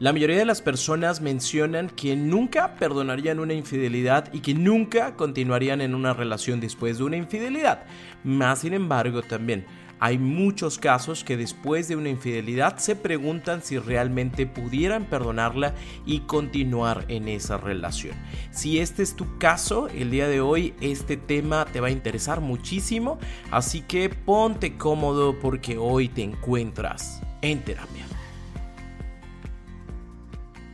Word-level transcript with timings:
La 0.00 0.12
mayoría 0.12 0.38
de 0.38 0.44
las 0.44 0.62
personas 0.62 1.20
mencionan 1.20 1.90
que 1.90 2.14
nunca 2.14 2.76
perdonarían 2.76 3.40
una 3.40 3.54
infidelidad 3.54 4.32
y 4.32 4.38
que 4.40 4.54
nunca 4.54 5.16
continuarían 5.16 5.80
en 5.80 5.92
una 5.92 6.14
relación 6.14 6.60
después 6.60 6.98
de 6.98 7.04
una 7.04 7.16
infidelidad. 7.16 7.82
Más 8.22 8.60
sin 8.60 8.74
embargo, 8.74 9.22
también 9.22 9.66
hay 9.98 10.16
muchos 10.16 10.78
casos 10.78 11.24
que 11.24 11.36
después 11.36 11.88
de 11.88 11.96
una 11.96 12.10
infidelidad 12.10 12.76
se 12.76 12.94
preguntan 12.94 13.60
si 13.60 13.76
realmente 13.76 14.46
pudieran 14.46 15.04
perdonarla 15.04 15.74
y 16.06 16.20
continuar 16.20 17.04
en 17.08 17.26
esa 17.26 17.56
relación. 17.56 18.16
Si 18.52 18.78
este 18.78 19.02
es 19.02 19.16
tu 19.16 19.38
caso, 19.38 19.88
el 19.88 20.12
día 20.12 20.28
de 20.28 20.40
hoy 20.40 20.74
este 20.80 21.16
tema 21.16 21.64
te 21.64 21.80
va 21.80 21.88
a 21.88 21.90
interesar 21.90 22.40
muchísimo, 22.40 23.18
así 23.50 23.80
que 23.80 24.10
ponte 24.10 24.76
cómodo 24.76 25.40
porque 25.40 25.76
hoy 25.76 26.08
te 26.08 26.22
encuentras 26.22 27.20
en 27.42 27.64
terapia. 27.64 28.06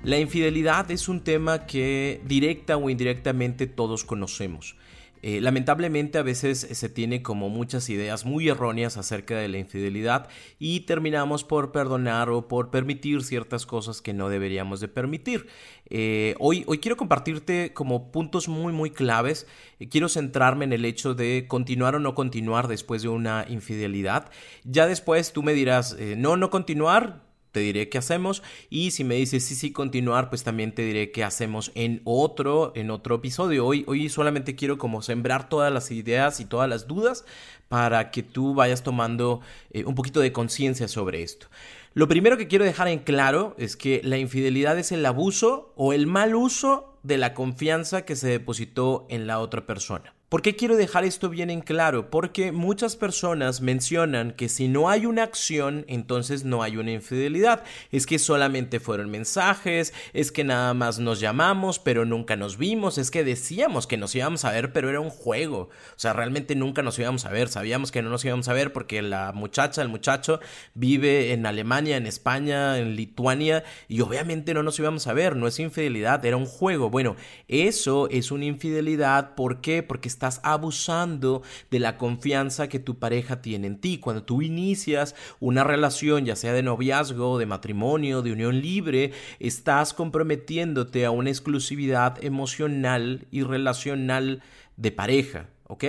La 0.04 0.18
infidelidad 0.18 0.90
es 0.90 1.08
un 1.08 1.20
tema 1.20 1.64
que 1.64 2.20
directa 2.26 2.76
o 2.76 2.90
indirectamente 2.90 3.66
todos 3.66 4.04
conocemos. 4.04 4.76
Eh, 5.22 5.40
lamentablemente 5.40 6.18
a 6.18 6.22
veces 6.22 6.58
se 6.70 6.88
tiene 6.90 7.22
como 7.22 7.48
muchas 7.48 7.88
ideas 7.88 8.26
muy 8.26 8.50
erróneas 8.50 8.98
acerca 8.98 9.38
de 9.38 9.48
la 9.48 9.56
infidelidad 9.56 10.28
y 10.58 10.80
terminamos 10.80 11.42
por 11.42 11.72
perdonar 11.72 12.28
o 12.28 12.48
por 12.48 12.70
permitir 12.70 13.22
ciertas 13.22 13.64
cosas 13.64 14.02
que 14.02 14.12
no 14.12 14.28
deberíamos 14.28 14.80
de 14.80 14.88
permitir. 14.88 15.46
Eh, 15.88 16.34
hoy, 16.38 16.64
hoy 16.66 16.80
quiero 16.80 16.98
compartirte 16.98 17.72
como 17.72 18.12
puntos 18.12 18.46
muy 18.46 18.74
muy 18.74 18.90
claves. 18.90 19.46
Eh, 19.80 19.88
quiero 19.88 20.10
centrarme 20.10 20.66
en 20.66 20.74
el 20.74 20.84
hecho 20.84 21.14
de 21.14 21.46
continuar 21.48 21.94
o 21.94 21.98
no 21.98 22.14
continuar 22.14 22.68
después 22.68 23.00
de 23.00 23.08
una 23.08 23.46
infidelidad. 23.48 24.30
Ya 24.64 24.86
después 24.86 25.32
tú 25.32 25.42
me 25.42 25.54
dirás, 25.54 25.96
no, 26.18 26.36
no 26.36 26.50
continuar 26.50 27.24
te 27.54 27.60
diré 27.60 27.88
qué 27.88 27.98
hacemos 27.98 28.42
y 28.68 28.90
si 28.90 29.04
me 29.04 29.14
dices 29.14 29.44
sí, 29.44 29.54
sí, 29.54 29.70
continuar, 29.70 30.28
pues 30.28 30.42
también 30.42 30.74
te 30.74 30.82
diré 30.82 31.12
qué 31.12 31.22
hacemos 31.22 31.70
en 31.76 32.02
otro, 32.04 32.72
en 32.74 32.90
otro 32.90 33.14
episodio. 33.14 33.64
Hoy, 33.64 33.84
hoy 33.86 34.08
solamente 34.08 34.56
quiero 34.56 34.76
como 34.76 35.02
sembrar 35.02 35.48
todas 35.48 35.72
las 35.72 35.92
ideas 35.92 36.40
y 36.40 36.46
todas 36.46 36.68
las 36.68 36.88
dudas 36.88 37.24
para 37.68 38.10
que 38.10 38.24
tú 38.24 38.54
vayas 38.54 38.82
tomando 38.82 39.40
eh, 39.70 39.84
un 39.84 39.94
poquito 39.94 40.18
de 40.18 40.32
conciencia 40.32 40.88
sobre 40.88 41.22
esto. 41.22 41.46
Lo 41.94 42.08
primero 42.08 42.36
que 42.36 42.48
quiero 42.48 42.64
dejar 42.64 42.88
en 42.88 42.98
claro 42.98 43.54
es 43.56 43.76
que 43.76 44.00
la 44.02 44.18
infidelidad 44.18 44.76
es 44.76 44.90
el 44.90 45.06
abuso 45.06 45.72
o 45.76 45.92
el 45.92 46.08
mal 46.08 46.34
uso 46.34 46.98
de 47.04 47.18
la 47.18 47.34
confianza 47.34 48.04
que 48.04 48.16
se 48.16 48.28
depositó 48.28 49.06
en 49.08 49.28
la 49.28 49.38
otra 49.38 49.64
persona. 49.64 50.13
¿Por 50.34 50.42
qué 50.42 50.56
quiero 50.56 50.76
dejar 50.76 51.04
esto 51.04 51.28
bien 51.28 51.48
en 51.48 51.60
claro? 51.60 52.10
Porque 52.10 52.50
muchas 52.50 52.96
personas 52.96 53.60
mencionan 53.60 54.32
que 54.32 54.48
si 54.48 54.66
no 54.66 54.90
hay 54.90 55.06
una 55.06 55.22
acción, 55.22 55.84
entonces 55.86 56.42
no 56.42 56.64
hay 56.64 56.76
una 56.76 56.90
infidelidad. 56.90 57.62
Es 57.92 58.04
que 58.04 58.18
solamente 58.18 58.80
fueron 58.80 59.12
mensajes, 59.12 59.94
es 60.12 60.32
que 60.32 60.42
nada 60.42 60.74
más 60.74 60.98
nos 60.98 61.20
llamamos, 61.20 61.78
pero 61.78 62.04
nunca 62.04 62.34
nos 62.34 62.58
vimos, 62.58 62.98
es 62.98 63.12
que 63.12 63.22
decíamos 63.22 63.86
que 63.86 63.96
nos 63.96 64.12
íbamos 64.16 64.44
a 64.44 64.50
ver, 64.50 64.72
pero 64.72 64.90
era 64.90 64.98
un 64.98 65.10
juego. 65.10 65.68
O 65.90 65.98
sea, 65.98 66.12
realmente 66.14 66.56
nunca 66.56 66.82
nos 66.82 66.98
íbamos 66.98 67.26
a 67.26 67.30
ver, 67.30 67.46
sabíamos 67.46 67.92
que 67.92 68.02
no 68.02 68.10
nos 68.10 68.24
íbamos 68.24 68.48
a 68.48 68.54
ver 68.54 68.72
porque 68.72 69.02
la 69.02 69.30
muchacha, 69.30 69.82
el 69.82 69.88
muchacho 69.88 70.40
vive 70.74 71.32
en 71.32 71.46
Alemania, 71.46 71.96
en 71.96 72.08
España, 72.08 72.80
en 72.80 72.96
Lituania, 72.96 73.62
y 73.86 74.00
obviamente 74.00 74.52
no 74.52 74.64
nos 74.64 74.80
íbamos 74.80 75.06
a 75.06 75.12
ver, 75.12 75.36
no 75.36 75.46
es 75.46 75.60
infidelidad, 75.60 76.24
era 76.24 76.36
un 76.36 76.46
juego. 76.46 76.90
Bueno, 76.90 77.14
eso 77.46 78.08
es 78.10 78.32
una 78.32 78.46
infidelidad, 78.46 79.36
¿por 79.36 79.60
qué? 79.60 79.84
Porque 79.84 80.08
está 80.08 80.23
estás 80.24 80.40
abusando 80.42 81.42
de 81.70 81.80
la 81.80 81.98
confianza 81.98 82.68
que 82.68 82.78
tu 82.78 82.98
pareja 82.98 83.42
tiene 83.42 83.66
en 83.66 83.78
ti. 83.78 83.98
Cuando 83.98 84.22
tú 84.22 84.40
inicias 84.40 85.14
una 85.38 85.64
relación, 85.64 86.24
ya 86.24 86.34
sea 86.34 86.54
de 86.54 86.62
noviazgo, 86.62 87.38
de 87.38 87.44
matrimonio, 87.44 88.22
de 88.22 88.32
unión 88.32 88.62
libre, 88.62 89.12
estás 89.38 89.92
comprometiéndote 89.92 91.04
a 91.04 91.10
una 91.10 91.28
exclusividad 91.28 92.24
emocional 92.24 93.26
y 93.30 93.42
relacional 93.42 94.42
de 94.78 94.92
pareja. 94.92 95.48
¿ok? 95.66 95.84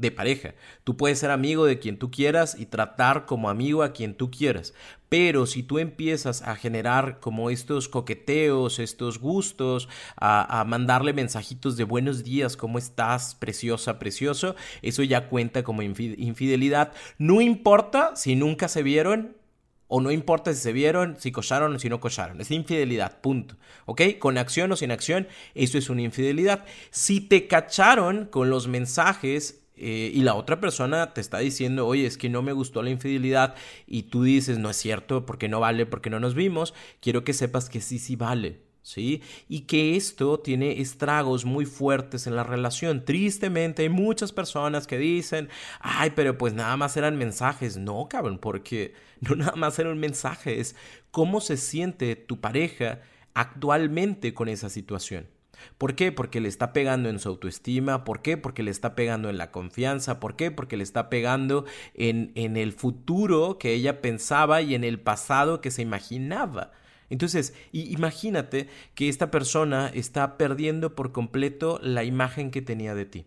De 0.00 0.10
pareja. 0.10 0.54
Tú 0.82 0.96
puedes 0.96 1.18
ser 1.18 1.30
amigo 1.30 1.66
de 1.66 1.78
quien 1.78 1.98
tú 1.98 2.10
quieras 2.10 2.56
y 2.58 2.64
tratar 2.64 3.26
como 3.26 3.50
amigo 3.50 3.82
a 3.82 3.92
quien 3.92 4.14
tú 4.14 4.30
quieras. 4.30 4.72
Pero 5.10 5.44
si 5.44 5.62
tú 5.62 5.78
empiezas 5.78 6.40
a 6.40 6.56
generar 6.56 7.20
como 7.20 7.50
estos 7.50 7.86
coqueteos, 7.86 8.78
estos 8.78 9.18
gustos, 9.18 9.90
a, 10.16 10.64
mandarle 10.66 11.12
mensajitos 11.12 11.76
de 11.76 11.84
buenos 11.84 12.24
días, 12.24 12.56
¿cómo 12.56 12.78
estás? 12.78 13.34
Preciosa, 13.34 13.98
precioso, 13.98 14.56
eso 14.80 15.02
ya 15.02 15.28
cuenta 15.28 15.64
como 15.64 15.82
infidelidad. 15.82 16.92
No 17.18 17.42
importa 17.42 18.16
si 18.16 18.36
nunca 18.36 18.68
se 18.68 18.82
vieron, 18.82 19.36
o 19.92 20.00
no 20.00 20.12
importa 20.12 20.54
si 20.54 20.60
se 20.60 20.72
vieron, 20.72 21.16
si 21.18 21.32
cocharon 21.32 21.74
o 21.74 21.78
si 21.80 21.88
no 21.88 21.98
cocharon. 21.98 22.40
Es 22.40 22.52
infidelidad, 22.52 23.20
punto. 23.20 23.56
¿Ok? 23.86 24.02
Con 24.20 24.38
acción 24.38 24.70
o 24.70 24.76
sin 24.76 24.92
acción, 24.92 25.26
eso 25.56 25.76
es 25.76 25.90
una 25.90 26.02
infidelidad. 26.02 26.64
Si 26.92 27.20
te 27.20 27.48
cacharon 27.48 28.26
con 28.26 28.50
los 28.50 28.68
mensajes 28.68 29.59
eh, 29.80 30.10
y 30.12 30.20
la 30.20 30.34
otra 30.34 30.60
persona 30.60 31.14
te 31.14 31.22
está 31.22 31.38
diciendo, 31.38 31.86
oye, 31.86 32.06
es 32.06 32.18
que 32.18 32.28
no 32.28 32.42
me 32.42 32.52
gustó 32.52 32.82
la 32.82 32.90
infidelidad 32.90 33.54
y 33.86 34.04
tú 34.04 34.22
dices, 34.24 34.58
no 34.58 34.68
es 34.68 34.76
cierto, 34.76 35.24
porque 35.24 35.48
no 35.48 35.58
vale, 35.58 35.86
porque 35.86 36.10
no 36.10 36.20
nos 36.20 36.34
vimos, 36.34 36.74
quiero 37.00 37.24
que 37.24 37.32
sepas 37.32 37.70
que 37.70 37.80
sí, 37.80 37.98
sí 37.98 38.14
vale. 38.14 38.60
¿sí? 38.82 39.22
Y 39.48 39.62
que 39.62 39.96
esto 39.96 40.40
tiene 40.40 40.80
estragos 40.80 41.44
muy 41.44 41.64
fuertes 41.64 42.26
en 42.26 42.36
la 42.36 42.44
relación. 42.44 43.04
Tristemente 43.04 43.82
hay 43.82 43.88
muchas 43.88 44.32
personas 44.32 44.86
que 44.86 44.98
dicen, 44.98 45.48
ay, 45.80 46.12
pero 46.14 46.36
pues 46.36 46.52
nada 46.54 46.76
más 46.76 46.96
eran 46.96 47.16
mensajes. 47.16 47.76
No, 47.76 48.06
cabrón, 48.08 48.38
porque 48.38 48.94
no 49.20 49.34
nada 49.34 49.56
más 49.56 49.78
era 49.78 49.90
un 49.90 49.98
mensaje, 49.98 50.60
es 50.60 50.76
cómo 51.10 51.40
se 51.40 51.56
siente 51.56 52.16
tu 52.16 52.40
pareja 52.40 53.00
actualmente 53.34 54.34
con 54.34 54.48
esa 54.48 54.68
situación. 54.68 55.26
¿Por 55.78 55.94
qué? 55.94 56.12
Porque 56.12 56.40
le 56.40 56.48
está 56.48 56.72
pegando 56.72 57.08
en 57.08 57.18
su 57.18 57.28
autoestima. 57.28 58.04
¿Por 58.04 58.22
qué? 58.22 58.36
Porque 58.36 58.62
le 58.62 58.70
está 58.70 58.94
pegando 58.94 59.28
en 59.30 59.38
la 59.38 59.50
confianza. 59.50 60.20
¿Por 60.20 60.36
qué? 60.36 60.50
Porque 60.50 60.76
le 60.76 60.82
está 60.82 61.10
pegando 61.10 61.64
en, 61.94 62.32
en 62.34 62.56
el 62.56 62.72
futuro 62.72 63.58
que 63.58 63.72
ella 63.72 64.00
pensaba 64.00 64.62
y 64.62 64.74
en 64.74 64.84
el 64.84 65.00
pasado 65.00 65.60
que 65.60 65.70
se 65.70 65.82
imaginaba. 65.82 66.72
Entonces, 67.10 67.54
imagínate 67.72 68.68
que 68.94 69.08
esta 69.08 69.32
persona 69.32 69.90
está 69.92 70.38
perdiendo 70.38 70.94
por 70.94 71.10
completo 71.10 71.80
la 71.82 72.04
imagen 72.04 72.52
que 72.52 72.62
tenía 72.62 72.94
de 72.94 73.04
ti. 73.04 73.26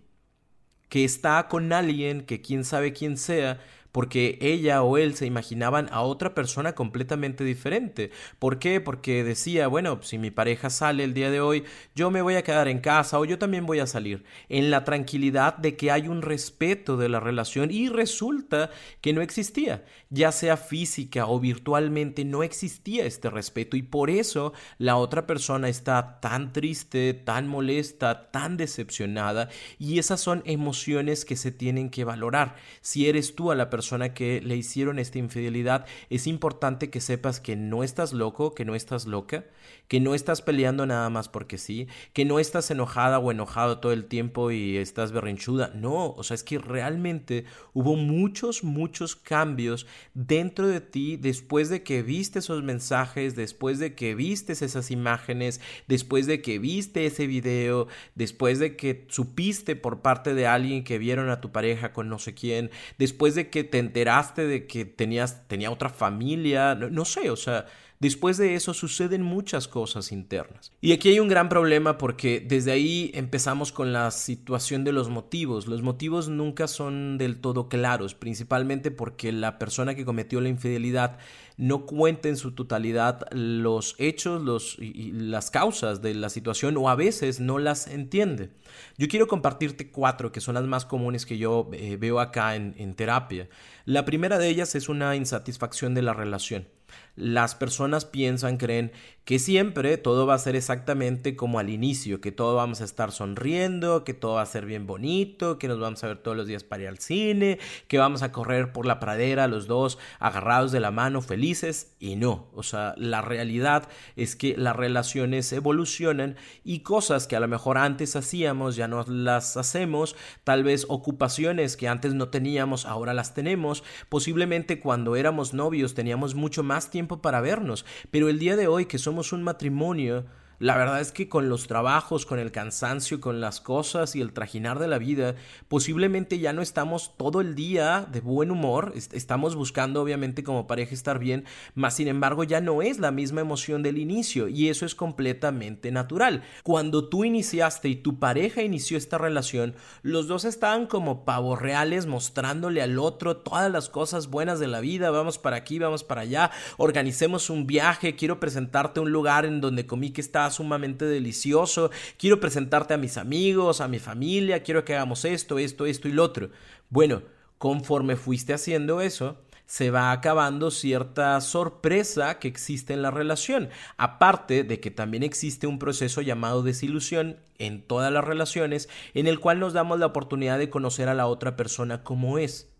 Que 0.88 1.04
está 1.04 1.48
con 1.50 1.74
alguien 1.74 2.26
que 2.26 2.42
quién 2.42 2.64
sabe 2.64 2.94
quién 2.94 3.18
sea, 3.18 3.60
porque 3.94 4.40
ella 4.42 4.82
o 4.82 4.98
él 4.98 5.14
se 5.14 5.28
imaginaban 5.28 5.88
a 5.92 6.02
otra 6.02 6.34
persona 6.34 6.74
completamente 6.74 7.44
diferente. 7.44 8.10
¿Por 8.40 8.58
qué? 8.58 8.82
Porque 8.82 9.24
decía, 9.24 9.68
bueno, 9.68 10.00
si 10.02 10.18
mi 10.18 10.32
pareja 10.32 10.72
sale 10.72 11.04
el 11.04 11.14
día 11.14 11.30
de 11.30 11.40
hoy, 11.40 11.64
yo 11.96 12.10
me 12.10 12.24
voy 12.24 12.34
a 12.34 12.44
quedar 12.44 12.68
en 12.68 12.80
casa 12.80 13.20
o 13.20 13.26
yo 13.26 13.38
también 13.38 13.68
voy 13.68 13.80
a 13.80 13.88
salir, 13.88 14.26
en 14.50 14.72
la 14.72 14.84
tranquilidad 14.84 15.58
de 15.58 15.78
que 15.78 15.92
hay 15.92 16.08
un 16.08 16.24
respeto 16.24 16.98
de 16.98 17.08
la 17.08 17.20
relación 17.20 17.70
y 17.70 17.88
resulta 17.88 18.72
que 19.00 19.14
no 19.14 19.22
existía, 19.22 19.86
ya 20.10 20.32
sea 20.32 20.58
física 20.58 21.28
o 21.28 21.40
virtualmente, 21.40 22.26
no 22.26 22.42
existía 22.42 23.06
este 23.06 23.30
respeto 23.30 23.78
y 23.78 23.84
por 23.84 24.10
eso 24.10 24.54
la 24.80 24.98
otra 24.98 25.28
persona 25.28 25.70
está 25.70 26.20
tan 26.20 26.52
triste, 26.52 27.14
tan 27.14 27.48
molesta, 27.48 28.32
tan 28.32 28.58
decepcionada 28.58 29.50
y 29.78 30.00
esas 30.00 30.20
son 30.20 30.42
emociones 30.46 31.26
que 31.26 31.36
se 31.36 31.52
tienen 31.52 31.92
que 31.92 32.06
valorar. 32.06 32.56
Si 32.82 33.08
eres 33.08 33.36
tú 33.36 33.52
a 33.52 33.56
la 33.56 33.70
persona 33.70 33.83
persona 33.84 34.14
que 34.14 34.40
le 34.40 34.56
hicieron 34.56 34.98
esta 34.98 35.20
infidelidad, 35.20 35.86
es 36.10 36.26
importante 36.26 36.90
que 36.90 37.02
sepas 37.02 37.42
que 37.42 37.58
no 37.58 37.84
estás 37.84 38.14
loco, 38.14 38.56
que 38.56 38.64
no 38.64 38.76
estás 38.76 39.06
loca, 39.08 39.44
que 39.90 40.00
no 40.00 40.16
estás 40.16 40.42
peleando 40.42 40.86
nada 40.86 41.10
más 41.10 41.28
porque 41.28 41.58
sí, 41.58 41.88
que 42.14 42.24
no 42.24 42.40
estás 42.40 42.72
enojada 42.72 43.20
o 43.20 43.30
enojado 43.30 43.80
todo 43.80 43.92
el 43.92 44.06
tiempo 44.06 44.52
y 44.52 44.78
estás 44.78 45.12
berrinchuda. 45.12 45.74
No, 45.76 46.12
o 46.12 46.24
sea, 46.24 46.36
es 46.36 46.44
que 46.44 46.60
realmente 46.60 47.44
hubo 47.74 47.98
muchos, 47.98 48.64
muchos 48.64 49.18
cambios 49.18 49.86
dentro 50.14 50.68
de 50.68 50.80
ti 50.80 51.18
después 51.18 51.68
de 51.68 51.84
que 51.84 52.04
viste 52.04 52.40
esos 52.40 52.64
mensajes, 52.64 53.36
después 53.36 53.80
de 53.80 53.96
que 53.96 54.16
viste 54.16 54.54
esas 54.54 54.92
imágenes, 54.92 55.60
después 55.88 56.26
de 56.26 56.42
que 56.42 56.58
viste 56.58 57.06
ese 57.06 57.28
video, 57.28 57.88
después 58.16 58.60
de 58.60 58.78
que 58.78 59.06
supiste 59.10 59.76
por 59.76 60.02
parte 60.02 60.34
de 60.34 60.48
alguien 60.48 60.86
que 60.86 60.98
vieron 60.98 61.30
a 61.30 61.42
tu 61.42 61.52
pareja 61.52 61.92
con 61.92 62.08
no 62.08 62.18
sé 62.18 62.34
quién, 62.34 62.72
después 62.98 63.36
de 63.36 63.50
que 63.50 63.66
te 63.74 63.80
enteraste 63.80 64.46
de 64.46 64.68
que 64.68 64.86
tenías, 64.86 65.48
tenía 65.48 65.72
otra 65.72 65.90
familia, 65.90 66.76
no 66.76 67.06
sé, 67.06 67.32
o 67.32 67.36
sea, 67.36 67.66
Después 68.04 68.36
de 68.36 68.56
eso 68.56 68.74
suceden 68.74 69.22
muchas 69.22 69.70
cosas 69.70 70.12
internas. 70.12 70.74
Y 70.82 70.92
aquí 70.92 71.08
hay 71.08 71.22
un 71.22 71.30
gran 71.30 71.48
problema 71.48 71.98
porque 71.98 72.44
desde 72.46 72.74
ahí 72.74 73.12
empezamos 73.14 73.72
con 73.72 73.94
la 73.94 74.12
situación 74.12 74.84
de 74.84 74.92
los 74.92 75.08
motivos. 75.08 75.68
Los 75.68 75.84
motivos 75.84 76.28
nunca 76.28 76.68
son 76.68 77.18
del 77.18 77.40
todo 77.40 77.70
claros, 77.70 78.14
principalmente 78.14 78.92
porque 78.92 79.32
la 79.32 79.58
persona 79.58 79.96
que 79.96 80.04
cometió 80.04 80.42
la 80.42 80.50
infidelidad 80.50 81.18
no 81.56 81.86
cuenta 81.86 82.28
en 82.28 82.36
su 82.36 82.52
totalidad 82.52 83.26
los 83.32 83.96
hechos 84.00 84.42
los, 84.42 84.78
y, 84.80 85.14
las 85.14 85.50
causas 85.50 86.02
de 86.02 86.14
la 86.14 86.28
situación 86.28 86.76
o 86.76 86.90
a 86.90 86.96
veces 86.96 87.40
no 87.40 87.58
las 87.58 87.88
entiende. 87.88 88.50
Yo 88.98 89.08
quiero 89.08 89.28
compartirte 89.28 89.92
cuatro 89.92 90.34
que 90.34 90.42
son 90.42 90.56
las 90.56 90.66
más 90.66 90.84
comunes 90.84 91.26
que 91.26 91.38
yo 91.38 91.70
eh, 91.72 91.96
veo 91.96 92.20
acá 92.20 92.58
en, 92.58 92.76
en 92.78 92.96
terapia. 92.96 93.48
La 93.86 94.04
primera 94.04 94.40
de 94.40 94.50
ellas 94.50 94.76
es 94.76 94.90
una 94.90 95.16
insatisfacción 95.16 95.94
de 95.94 96.02
la 96.02 96.14
relación 96.14 96.68
las 97.16 97.56
personas 97.56 98.06
piensan, 98.06 98.58
creen 98.58 98.92
que 99.26 99.40
siempre 99.40 99.98
todo 99.98 100.26
va 100.26 100.34
a 100.34 100.40
ser 100.40 100.56
exactamente 100.58 101.38
como 101.38 101.60
al 101.60 101.70
inicio, 101.70 102.20
que 102.20 102.34
todo 102.34 102.56
vamos 102.56 102.82
a 102.82 102.84
estar 102.84 103.12
sonriendo, 103.14 104.04
que 104.04 104.14
todo 104.14 104.34
va 104.34 104.42
a 104.42 104.46
ser 104.46 104.66
bien 104.66 104.86
bonito, 104.86 105.58
que 105.58 105.70
nos 105.70 105.80
vamos 105.80 106.04
a 106.04 106.08
ver 106.08 106.18
todos 106.18 106.36
los 106.36 106.46
días 106.46 106.66
para 106.66 106.84
ir 106.84 106.90
al 106.90 107.00
cine, 107.00 107.58
que 107.88 108.00
vamos 108.00 108.22
a 108.22 108.34
correr 108.34 108.74
por 108.74 108.86
la 108.86 109.00
pradera 109.00 109.48
los 109.48 109.66
dos 109.66 109.98
agarrados 110.20 110.74
de 110.74 110.82
la 110.82 110.92
mano 110.92 111.22
felices 111.22 111.96
y 112.00 112.18
no, 112.18 112.48
o 112.54 112.64
sea, 112.64 112.96
la 112.98 113.22
realidad 113.22 113.88
es 114.18 114.36
que 114.36 114.58
las 114.58 114.76
relaciones 114.76 115.54
evolucionan 115.54 116.36
y 116.66 116.80
cosas 116.80 117.26
que 117.26 117.38
a 117.38 117.40
lo 117.40 117.48
mejor 117.48 117.78
antes 117.78 118.18
hacíamos 118.18 118.76
ya 118.76 118.90
no 118.90 119.06
las 119.08 119.56
hacemos, 119.56 120.18
tal 120.44 120.66
vez 120.66 120.86
ocupaciones 120.90 121.78
que 121.78 121.88
antes 121.88 122.14
no 122.14 122.28
teníamos 122.28 122.86
ahora 122.86 123.14
las 123.14 123.34
tenemos, 123.34 123.86
posiblemente 124.10 124.82
cuando 124.82 125.16
éramos 125.16 125.54
novios 125.54 125.94
teníamos 125.94 126.36
mucho 126.36 126.62
más 126.62 126.83
tiempo 126.90 127.22
para 127.22 127.42
vernos, 127.42 127.86
pero 128.12 128.30
el 128.30 128.40
día 128.40 128.56
de 128.56 128.68
hoy 128.68 128.86
que 128.86 128.98
somos 128.98 129.34
un 129.34 129.44
matrimonio 129.44 130.26
la 130.64 130.78
verdad 130.78 131.02
es 131.02 131.12
que 131.12 131.28
con 131.28 131.50
los 131.50 131.68
trabajos, 131.68 132.26
con 132.26 132.40
el 132.40 132.54
cansancio, 132.54 133.20
con 133.20 133.42
las 133.42 133.60
cosas 133.60 134.16
y 134.16 134.22
el 134.22 134.32
trajinar 134.32 134.80
de 134.80 134.88
la 134.88 134.98
vida, 134.98 135.36
posiblemente 135.68 136.40
ya 136.40 136.54
no 136.54 136.62
estamos 136.62 137.18
todo 137.18 137.42
el 137.42 137.54
día 137.54 138.08
de 138.10 138.22
buen 138.22 138.50
humor, 138.50 138.94
estamos 138.96 139.58
buscando 139.58 140.02
obviamente 140.02 140.42
como 140.42 140.66
pareja 140.66 140.94
estar 140.94 141.20
bien, 141.20 141.44
mas 141.76 141.96
sin 141.96 142.08
embargo 142.08 142.46
ya 142.46 142.62
no 142.62 142.82
es 142.82 143.00
la 143.00 143.12
misma 143.12 143.42
emoción 143.42 143.84
del 143.84 143.98
inicio 143.98 144.48
y 144.48 144.70
eso 144.70 144.86
es 144.86 144.96
completamente 144.96 145.92
natural. 145.92 146.44
Cuando 146.64 147.10
tú 147.10 147.26
iniciaste 147.26 147.90
y 147.90 147.98
tu 147.98 148.18
pareja 148.18 148.62
inició 148.62 148.98
esta 148.98 149.18
relación, 149.18 149.76
los 150.02 150.30
dos 150.30 150.46
estaban 150.46 150.88
como 150.88 151.26
pavos 151.26 151.62
reales 151.62 152.06
mostrándole 152.06 152.82
al 152.82 153.00
otro 153.00 153.36
todas 153.36 153.70
las 153.70 153.90
cosas 153.90 154.28
buenas 154.28 154.62
de 154.62 154.68
la 154.68 154.80
vida, 154.80 155.12
vamos 155.12 155.38
para 155.38 155.58
aquí, 155.58 155.78
vamos 155.78 156.06
para 156.06 156.22
allá, 156.22 156.52
organicemos 156.78 157.50
un 157.50 157.68
viaje, 157.68 158.16
quiero 158.16 158.40
presentarte 158.40 159.02
un 159.02 159.12
lugar 159.12 159.46
en 159.46 159.60
donde 159.60 159.86
comí 159.86 160.12
que 160.12 160.22
está 160.22 160.53
sumamente 160.54 161.06
delicioso, 161.06 161.92
quiero 162.18 162.40
presentarte 162.40 162.94
a 162.94 162.98
mis 162.98 163.18
amigos, 163.18 163.82
a 163.82 163.88
mi 163.88 164.00
familia, 164.00 164.64
quiero 164.64 164.86
que 164.86 164.96
hagamos 164.96 165.26
esto, 165.26 165.60
esto, 165.60 165.86
esto 165.86 166.08
y 166.08 166.12
lo 166.14 166.24
otro. 166.24 166.50
Bueno, 166.90 167.24
conforme 167.58 168.16
fuiste 168.16 168.54
haciendo 168.54 169.02
eso, 169.02 169.38
se 169.66 169.90
va 169.90 170.12
acabando 170.12 170.72
cierta 170.72 171.40
sorpresa 171.42 172.40
que 172.40 172.48
existe 172.48 172.94
en 172.94 173.02
la 173.02 173.12
relación, 173.12 173.70
aparte 173.98 174.64
de 174.64 174.80
que 174.80 174.92
también 174.92 175.24
existe 175.24 175.68
un 175.68 175.80
proceso 175.80 176.22
llamado 176.22 176.64
desilusión 176.64 177.38
en 177.58 177.82
todas 177.82 178.12
las 178.12 178.24
relaciones, 178.24 178.90
en 179.14 179.28
el 179.28 179.40
cual 179.40 179.60
nos 179.60 179.74
damos 179.74 180.00
la 180.00 180.08
oportunidad 180.08 180.60
de 180.60 180.70
conocer 180.70 181.10
a 181.10 181.14
la 181.14 181.28
otra 181.28 181.56
persona 181.56 182.04
como 182.04 182.38
es. 182.38 182.73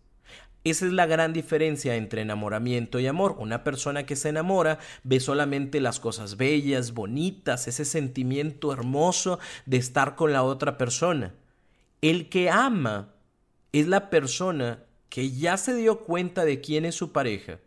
Esa 0.64 0.86
es 0.86 0.92
la 0.92 1.04
gran 1.04 1.34
diferencia 1.34 1.94
entre 1.94 2.22
enamoramiento 2.22 2.98
y 2.98 3.06
amor. 3.06 3.36
Una 3.38 3.62
persona 3.64 4.06
que 4.06 4.16
se 4.16 4.30
enamora 4.30 4.78
ve 5.02 5.20
solamente 5.20 5.78
las 5.78 6.00
cosas 6.00 6.38
bellas, 6.38 6.94
bonitas, 6.94 7.68
ese 7.68 7.84
sentimiento 7.84 8.72
hermoso 8.72 9.38
de 9.66 9.76
estar 9.76 10.16
con 10.16 10.32
la 10.32 10.42
otra 10.42 10.78
persona. 10.78 11.34
El 12.00 12.30
que 12.30 12.48
ama 12.48 13.12
es 13.72 13.88
la 13.88 14.08
persona 14.08 14.84
que 15.10 15.30
ya 15.30 15.58
se 15.58 15.74
dio 15.74 16.00
cuenta 16.00 16.46
de 16.46 16.62
quién 16.62 16.86
es 16.86 16.94
su 16.94 17.12
pareja, 17.12 17.58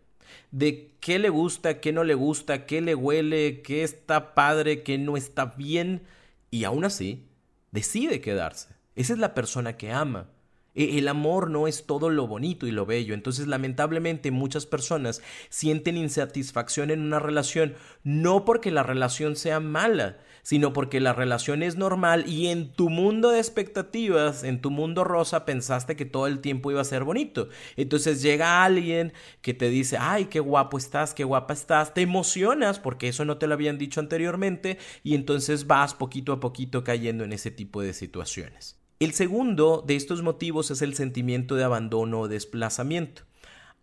de 0.50 0.92
qué 1.00 1.20
le 1.20 1.30
gusta, 1.30 1.80
qué 1.80 1.94
no 1.94 2.04
le 2.04 2.16
gusta, 2.16 2.66
qué 2.66 2.82
le 2.82 2.96
huele, 2.96 3.62
qué 3.62 3.84
está 3.84 4.34
padre, 4.34 4.82
qué 4.82 4.98
no 4.98 5.18
está 5.18 5.46
bien, 5.46 6.02
y 6.50 6.64
aún 6.64 6.84
así 6.84 7.28
decide 7.72 8.22
quedarse. 8.22 8.70
Esa 8.96 9.14
es 9.14 9.20
la 9.20 9.36
persona 9.36 9.78
que 9.78 9.92
ama. 9.92 10.30
E, 10.78 11.00
el 11.00 11.08
amor 11.08 11.50
no 11.50 11.68
es 11.68 11.86
todo 11.86 12.10
lo 12.10 12.28
bonito 12.28 12.68
y 12.68 12.72
lo 12.72 12.86
bello. 12.86 13.16
Entonces, 13.16 13.48
lamentablemente, 13.48 14.32
muchas 14.32 14.66
personas 14.66 15.22
sienten 15.50 15.98
insatisfacción 15.98 16.92
en 16.92 17.02
una 17.02 17.20
relación 17.20 17.74
no 18.04 18.46
porque 18.46 18.72
la 18.72 18.84
relación 18.84 19.36
sea 19.36 19.60
mala, 19.60 20.20
sino 20.44 20.72
porque 20.72 21.02
la 21.02 21.12
relación 21.12 21.62
es 21.62 21.76
normal 21.76 22.24
y 22.26 22.48
en 22.48 22.72
tu 22.72 22.90
mundo 22.90 23.32
de 23.32 23.40
expectativas, 23.40 24.46
en 24.46 24.62
tu 24.62 24.72
mundo 24.72 25.04
rosa, 25.04 25.44
pensaste 25.44 25.98
que 25.98 26.06
todo 26.06 26.28
el 26.28 26.40
tiempo 26.40 26.72
iba 26.72 26.80
a 26.80 26.86
ser 26.86 27.04
bonito. 27.04 27.50
Entonces 27.76 28.22
llega 28.22 28.64
alguien 28.64 29.12
que 29.42 29.54
te 29.54 29.70
dice, 29.70 29.98
ay, 30.00 30.26
qué 30.26 30.40
guapo 30.40 30.78
estás, 30.78 31.14
qué 31.14 31.26
guapa 31.26 31.54
estás, 31.54 31.94
te 31.94 32.02
emocionas 32.02 32.80
porque 32.80 33.10
eso 33.10 33.26
no 33.26 33.38
te 33.38 33.48
lo 33.48 33.56
habían 33.56 33.78
dicho 33.78 34.00
anteriormente 34.00 34.78
y 35.04 35.16
entonces 35.16 35.68
vas 35.68 35.94
poquito 35.94 36.32
a 36.32 36.40
poquito 36.40 36.84
cayendo 36.84 37.26
en 37.26 37.34
ese 37.34 37.52
tipo 37.52 37.82
de 37.82 37.94
situaciones. 37.94 38.87
El 39.00 39.14
segundo 39.14 39.84
de 39.86 39.96
estos 39.96 40.24
motivos 40.24 40.72
es 40.72 40.82
el 40.82 40.96
sentimiento 40.96 41.56
de 41.56 41.64
abandono 41.64 42.22
o 42.22 42.28
desplazamiento. 42.28 43.22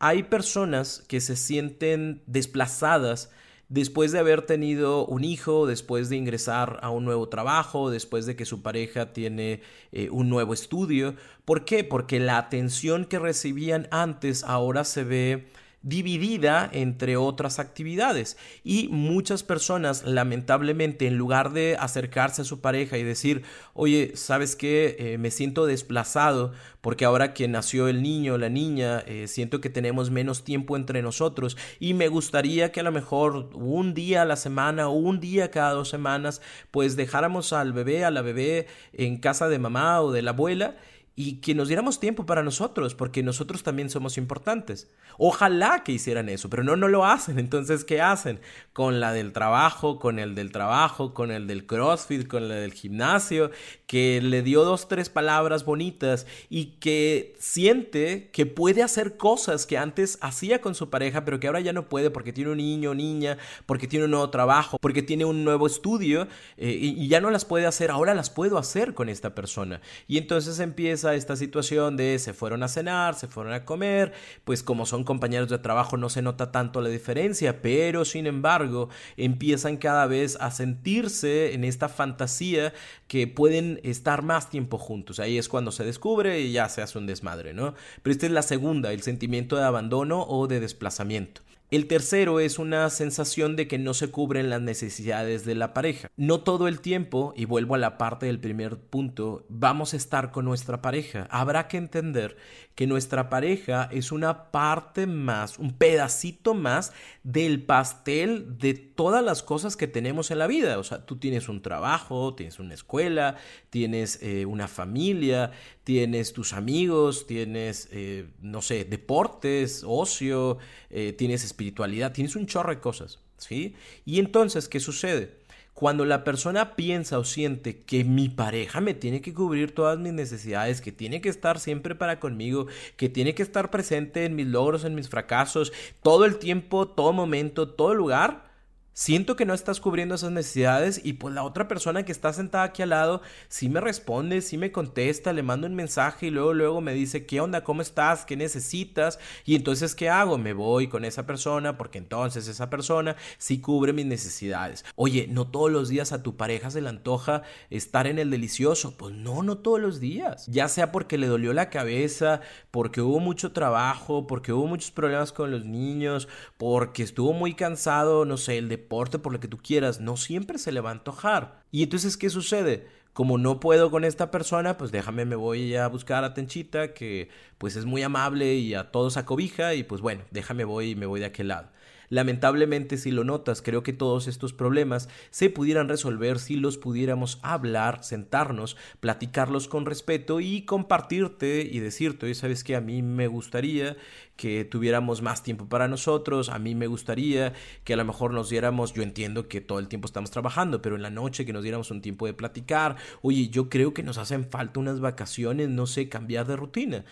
Hay 0.00 0.25
personas 0.25 1.05
que 1.06 1.20
se 1.20 1.37
sienten 1.37 2.20
desplazadas 2.26 3.31
después 3.69 4.11
de 4.11 4.19
haber 4.19 4.43
tenido 4.43 5.06
un 5.06 5.22
hijo, 5.22 5.66
después 5.69 6.08
de 6.08 6.16
ingresar 6.16 6.81
a 6.82 6.90
un 6.90 7.05
nuevo 7.05 7.28
trabajo, 7.28 7.90
después 7.90 8.26
de 8.26 8.34
que 8.34 8.44
su 8.44 8.61
pareja 8.61 9.12
tiene 9.12 9.62
eh, 9.93 10.11
un 10.11 10.28
nuevo 10.28 10.52
estudio. 10.52 11.14
¿Por 11.44 11.64
qué? 11.64 11.84
Porque 11.84 12.19
la 12.19 12.37
atención 12.37 13.05
que 13.05 13.20
recibían 13.20 13.87
antes 13.93 14.43
ahora 14.43 14.82
se 14.82 15.05
ve 15.05 15.46
dividida 15.84 16.69
entre 16.72 17.16
otras 17.16 17.58
actividades. 17.58 18.36
Y 18.64 18.88
muchas 18.88 19.42
personas 19.42 20.02
lamentablemente 20.04 21.06
en 21.06 21.16
lugar 21.16 21.52
de 21.52 21.76
acercarse 21.78 22.42
a 22.42 22.44
su 22.44 22.60
pareja 22.60 22.98
y 22.98 23.02
decir 23.02 23.42
oye 23.75 24.12
sabes 24.16 24.56
qué 24.56 24.96
eh, 24.98 25.19
me 25.19 25.31
siento 25.31 25.66
desplazado 25.66 26.52
porque 26.81 27.04
ahora 27.04 27.34
que 27.34 27.48
nació 27.48 27.88
el 27.88 28.02
niño 28.02 28.34
o 28.34 28.38
la 28.38 28.48
niña 28.48 29.00
eh, 29.06 29.28
siento 29.28 29.60
que 29.60 29.70
tenemos 29.70 30.10
menos 30.10 30.42
tiempo 30.42 30.76
entre 30.76 31.02
nosotros 31.02 31.56
y 31.78 31.94
me 31.94 32.08
gustaría 32.08 32.72
que 32.72 32.80
a 32.80 32.84
lo 32.84 32.92
mejor 32.92 33.50
un 33.54 33.94
día 33.94 34.23
a 34.23 34.26
la 34.26 34.37
semana 34.37 34.88
o 34.88 34.92
un 34.92 35.20
día 35.20 35.50
cada 35.50 35.73
dos 35.73 35.90
semanas 35.90 36.40
pues 36.70 36.97
dejáramos 36.97 37.52
al 37.52 37.73
bebé 37.73 38.04
a 38.04 38.11
la 38.11 38.23
bebé 38.23 38.66
en 38.92 39.18
casa 39.18 39.49
de 39.49 39.59
mamá 39.59 40.00
o 40.00 40.12
de 40.12 40.23
la 40.23 40.30
abuela 40.30 40.76
y 41.16 41.37
que 41.37 41.54
nos 41.54 41.68
diéramos 41.68 42.00
tiempo 42.00 42.26
para 42.26 42.42
nosotros, 42.42 42.97
porque 42.97 43.23
nosotros 43.23 43.62
también 43.62 43.88
somos 43.88 44.18
importantes. 44.18 44.90
Ojalá 45.16 45.85
que 45.85 45.92
hicieran 45.92 46.28
eso, 46.28 46.50
pero 46.50 46.64
no, 46.64 46.75
no 46.75 46.88
lo 46.88 47.06
hacen. 47.06 47.38
Entonces, 47.44 47.85
¿qué 47.85 48.00
hacen? 48.00 48.40
Con 48.73 48.99
la 48.99 49.12
del 49.12 49.33
trabajo, 49.33 50.00
con 50.00 50.18
el 50.18 50.35
del 50.35 50.50
trabajo, 50.50 51.14
con 51.14 51.30
el 51.30 51.47
del 51.47 51.66
CrossFit, 51.66 52.26
con 52.26 52.49
la 52.49 52.56
del 52.56 52.73
gimnasio, 52.73 53.52
que 53.87 54.21
le 54.21 54.42
dio 54.42 54.64
dos, 54.64 54.88
tres 54.88 55.09
palabras 55.09 55.64
bonitas 55.64 56.26
y 56.50 56.78
que 56.80 57.37
siente 57.38 58.30
que 58.33 58.47
puede 58.47 58.83
hacer 58.83 59.16
cosas 59.16 59.66
que 59.66 59.78
antes 59.78 60.18
hacía 60.21 60.61
con 60.61 60.75
su 60.75 60.90
pareja, 60.90 61.25
pero 61.25 61.38
que 61.38 61.47
ahora 61.47 61.61
ya 61.61 61.73
no 61.73 61.88
puede 61.88 62.11
porque 62.11 62.33
tiene 62.33 62.50
un 62.50 62.56
niño 62.56 62.90
o 62.90 62.94
niña, 62.94 63.38
porque 63.66 63.87
tiene 63.87 64.06
un 64.06 64.11
nuevo 64.11 64.30
trabajo, 64.30 64.78
porque 64.80 65.02
tiene 65.02 65.25
un 65.25 65.44
nuevo 65.44 65.68
estudio 65.68 66.26
eh, 66.56 66.71
y, 66.71 67.04
y 67.04 67.06
ya 67.06 67.21
no 67.21 67.30
las 67.30 67.44
puede 67.44 67.66
hacer, 67.66 67.92
ahora 67.92 68.14
las 68.14 68.30
puedo 68.30 68.59
hacer 68.59 68.94
con 68.94 69.09
esta 69.09 69.37
persona. 69.37 69.80
Y 70.09 70.18
entonces 70.18 70.59
empieza 70.59 71.03
esta 71.12 71.37
situación 71.37 71.96
de 71.96 72.18
se 72.18 72.32
fueron 72.32 72.62
a 72.62 72.68
cenar, 72.68 73.14
se 73.14 73.28
fueron 73.28 73.52
a 73.52 73.64
comer, 73.64 74.12
pues 74.44 74.62
como 74.62 74.87
son 74.87 75.04
compañeros 75.04 75.49
de 75.49 75.58
trabajo 75.58 75.96
no 75.96 76.08
se 76.08 76.23
nota 76.23 76.52
tanto 76.52 76.80
la 76.80 76.88
diferencia, 76.88 77.61
pero 77.61 78.04
sin 78.04 78.26
embargo 78.26 78.88
empiezan 79.16 79.76
cada 79.76 80.06
vez 80.06 80.38
a 80.40 80.50
sentirse 80.50 81.52
en 81.52 81.64
esta 81.64 81.88
fantasía 81.88 82.73
que 83.08 83.26
pueden 83.26 83.80
estar 83.82 84.23
más 84.23 84.49
tiempo 84.49 84.78
juntos. 84.78 85.20
Ahí 85.20 85.37
es 85.37 85.49
cuando 85.49 85.73
se 85.73 85.84
descubre 85.84 86.40
y 86.40 86.52
ya 86.52 86.68
se 86.68 86.80
hace 86.80 86.96
un 86.96 87.06
desmadre, 87.06 87.52
¿no? 87.52 87.75
Pero 88.02 88.12
esta 88.12 88.26
es 88.26 88.32
la 88.32 88.42
segunda, 88.42 88.92
el 88.92 89.02
sentimiento 89.02 89.56
de 89.56 89.64
abandono 89.64 90.23
o 90.23 90.46
de 90.46 90.61
desplazamiento. 90.61 91.42
El 91.71 91.87
tercero 91.87 92.40
es 92.40 92.59
una 92.59 92.88
sensación 92.90 93.56
de 93.56 93.66
que 93.66 93.78
no 93.78 93.94
se 93.94 94.09
cubren 94.09 94.50
las 94.50 94.61
necesidades 94.61 95.44
de 95.44 95.54
la 95.54 95.75
pareja. 95.75 96.09
No 96.16 96.40
todo 96.40 96.68
el 96.68 96.80
tiempo, 96.80 97.33
y 97.37 97.47
vuelvo 97.47 97.75
a 97.75 97.78
la 97.78 97.99
parte 97.99 98.26
del 98.26 98.38
primer 98.38 98.78
punto, 98.78 99.44
vamos 99.49 99.92
a 99.92 99.97
estar 99.97 100.30
con 100.30 100.44
nuestra 100.44 100.83
pareja. 100.83 101.26
Habrá 101.30 101.66
que 101.66 101.78
entender 101.78 102.37
que 102.75 102.87
nuestra 102.87 103.31
pareja 103.31 103.88
es 103.93 104.11
una 104.11 104.50
parte 104.50 105.07
más, 105.07 105.59
un 105.59 105.73
pedacito 105.73 106.54
más 106.54 106.93
del 107.23 107.62
pastel 107.62 108.59
de 108.59 108.75
todas 108.75 109.25
las 109.25 109.43
cosas 109.43 109.76
que 109.76 109.87
tenemos 109.87 110.31
en 110.31 110.38
la 110.38 110.47
vida. 110.47 110.78
O 110.78 110.85
sea, 110.85 111.07
tú 111.07 111.16
tienes 111.16 111.49
un 111.49 111.62
trabajo, 111.62 112.35
tienes 112.35 112.59
una 112.59 112.75
escuela, 112.75 113.37
tienes 113.71 114.19
eh, 114.23 114.45
una 114.45 114.66
familia, 114.66 115.52
tienes 115.85 116.33
tus 116.33 116.52
amigos, 116.52 117.26
tienes, 117.26 117.88
eh, 117.93 118.26
no 118.40 118.61
sé, 118.61 118.85
deportes, 118.85 119.85
ocio, 119.87 120.59
eh, 120.90 121.12
tienes 121.12 121.45
espiritualidad, 121.45 122.12
tienes 122.12 122.35
un 122.35 122.47
chorro 122.47 122.71
de 122.71 122.81
cosas, 122.81 123.21
¿sí? 123.37 123.76
Y 124.04 124.19
entonces, 124.19 124.69
¿qué 124.69 124.81
sucede? 124.81 125.43
Cuando 125.75 126.04
la 126.04 126.23
persona 126.23 126.76
piensa 126.76 127.19
o 127.19 127.25
siente 127.25 127.83
que 127.83 128.04
mi 128.04 128.28
pareja 128.28 128.81
me 128.81 128.95
tiene 128.95 129.21
que 129.21 129.35
cubrir 129.35 129.75
todas 129.75 129.99
mis 129.99 130.12
necesidades, 130.12 130.81
que 130.81 130.93
tiene 130.93 131.21
que 131.21 131.28
estar 131.28 131.59
siempre 131.59 131.97
para 131.97 132.21
conmigo, 132.21 132.69
que 132.97 133.09
tiene 133.09 133.35
que 133.35 133.43
estar 133.43 133.71
presente 133.71 134.25
en 134.25 134.37
mis 134.37 134.47
logros, 134.47 134.85
en 134.85 134.95
mis 134.95 135.09
fracasos, 135.09 135.73
todo 136.00 136.26
el 136.26 136.38
tiempo, 136.38 136.87
todo 136.87 137.12
momento, 137.12 137.69
todo 137.69 137.93
lugar, 137.93 138.53
siento 138.94 139.36
que 139.36 139.44
no 139.44 139.52
estás 139.52 139.80
cubriendo 139.80 140.14
esas 140.14 140.32
necesidades 140.32 141.00
y 141.04 141.14
pues 141.14 141.34
la 141.34 141.42
otra 141.42 141.68
persona 141.68 142.04
que 142.04 142.12
está 142.12 142.32
sentada 142.32 142.64
aquí 142.64 142.82
al 142.82 142.90
lado 142.90 143.20
sí 143.48 143.68
me 143.68 143.80
responde, 143.80 144.40
sí 144.40 144.56
me 144.56 144.72
contesta, 144.72 145.32
le 145.32 145.42
mando 145.42 145.66
un 145.66 145.74
mensaje 145.74 146.26
y 146.26 146.30
luego 146.30 146.54
luego 146.54 146.80
me 146.80 146.94
dice, 146.94 147.26
"¿Qué 147.26 147.40
onda? 147.40 147.64
¿Cómo 147.64 147.82
estás? 147.82 148.24
¿Qué 148.24 148.36
necesitas?" 148.36 149.18
Y 149.44 149.56
entonces 149.56 149.94
¿qué 149.94 150.08
hago? 150.08 150.38
Me 150.38 150.52
voy 150.52 150.88
con 150.88 151.04
esa 151.04 151.26
persona 151.26 151.76
porque 151.76 151.98
entonces 151.98 152.48
esa 152.48 152.70
persona 152.70 153.16
sí 153.38 153.60
cubre 153.60 153.92
mis 153.92 154.06
necesidades. 154.06 154.84
Oye, 154.96 155.26
no 155.28 155.48
todos 155.48 155.70
los 155.70 155.88
días 155.88 156.12
a 156.12 156.22
tu 156.22 156.36
pareja 156.36 156.70
se 156.70 156.80
le 156.80 156.88
antoja 156.88 157.42
estar 157.70 158.06
en 158.06 158.18
el 158.18 158.30
delicioso. 158.30 158.96
Pues 158.96 159.14
no, 159.14 159.42
no 159.42 159.58
todos 159.58 159.80
los 159.80 160.00
días. 160.00 160.46
Ya 160.46 160.68
sea 160.68 160.92
porque 160.92 161.18
le 161.18 161.26
dolió 161.26 161.52
la 161.52 161.70
cabeza, 161.70 162.40
porque 162.70 163.00
hubo 163.00 163.20
mucho 163.20 163.52
trabajo, 163.52 164.26
porque 164.26 164.52
hubo 164.52 164.66
muchos 164.66 164.90
problemas 164.90 165.32
con 165.32 165.50
los 165.50 165.64
niños, 165.64 166.28
porque 166.56 167.02
estuvo 167.02 167.32
muy 167.32 167.54
cansado, 167.54 168.24
no 168.24 168.36
sé, 168.36 168.58
el 168.58 168.68
de 168.68 168.78
por 169.19 169.33
lo 169.33 169.41
que 169.41 169.49
tú 169.49 169.59
quieras, 169.59 170.00
no 170.00 170.17
siempre 170.17 170.59
se 170.59 170.73
le 170.73 170.81
va 170.81 170.91
a 170.91 170.93
antojar. 170.93 171.62
Y 171.71 171.83
entonces, 171.83 172.17
¿qué 172.17 172.31
sucede? 172.31 172.87
Como 173.12 173.38
no 173.38 173.61
puedo 173.61 173.91
con 173.91 174.05
esta 174.05 174.31
persona, 174.31 174.76
pues 174.76 174.91
déjame, 174.91 175.25
me 175.25 175.37
voy 175.37 175.76
a 175.76 175.87
buscar 175.88 176.25
a 176.25 176.35
Tenchita, 176.35 176.95
que 176.95 177.29
pues 177.64 177.76
es 177.76 177.87
muy 177.87 178.02
amable 178.02 178.56
y 178.56 178.75
a 178.75 178.90
todos 178.90 179.16
acobija, 179.16 179.73
y 179.73 179.85
pues 179.85 180.02
bueno, 180.02 180.21
déjame 180.30 180.64
voy 180.64 180.90
y 180.90 180.97
me 180.97 181.06
voy 181.06 181.21
de 181.21 181.25
aquel 181.25 181.49
lado. 181.49 181.71
Lamentablemente, 182.11 182.99
si 182.99 183.11
lo 183.11 183.25
notas, 183.25 183.62
creo 183.62 183.83
que 183.83 183.94
todos 183.94 184.28
estos 184.28 184.52
problemas 184.52 185.09
se 185.30 185.49
pudieran 185.49 185.88
resolver 185.88 186.38
si 186.38 186.56
los 186.56 186.76
pudiéramos 186.76 187.38
hablar, 187.42 188.04
sentarnos, 188.04 188.76
platicarlos 189.00 189.66
con 189.66 189.87
respeto 189.87 190.40
y 190.40 190.66
compartirte 190.66 191.62
y 191.62 191.80
decirte, 191.80 192.26
oye, 192.26 192.35
sabes 192.35 192.64
que 192.64 192.76
a 192.76 192.83
mí 192.83 193.00
me 193.00 193.28
gustaría 193.28 193.97
que 194.37 194.64
tuviéramos 194.64 195.23
más 195.23 195.42
tiempo 195.42 195.68
para 195.68 195.87
nosotros, 195.87 196.49
a 196.49 196.59
mí 196.59 196.75
me 196.75 196.88
gustaría 196.88 197.52
que 197.85 197.94
a 197.94 197.97
lo 197.97 198.04
mejor 198.04 198.33
nos 198.33 198.50
diéramos, 198.50 198.92
yo 198.92 199.02
entiendo 199.02 199.49
que 199.49 199.61
todo 199.61 199.78
el 199.78 199.87
tiempo 199.87 200.06
estamos 200.06 200.30
trabajando, 200.30 200.83
pero 200.83 200.97
en 200.97 201.02
la 201.02 201.11
noche 201.11 201.47
que 201.47 201.52
nos 201.52 201.62
diéramos 201.62 201.90
un 201.92 202.02
tiempo 202.02 202.26
de 202.26 202.35
platicar, 202.35 202.97
oye, 203.23 203.49
yo 203.49 203.68
creo 203.68 203.94
que 203.94 204.02
nos 204.02 204.18
hacen 204.18 204.44
falta 204.50 204.80
unas 204.80 205.00
vacaciones, 205.00 205.68
no 205.68 205.87
sé, 205.87 206.09
cambiar 206.09 206.47
de 206.47 206.56
rutina. 206.56 207.04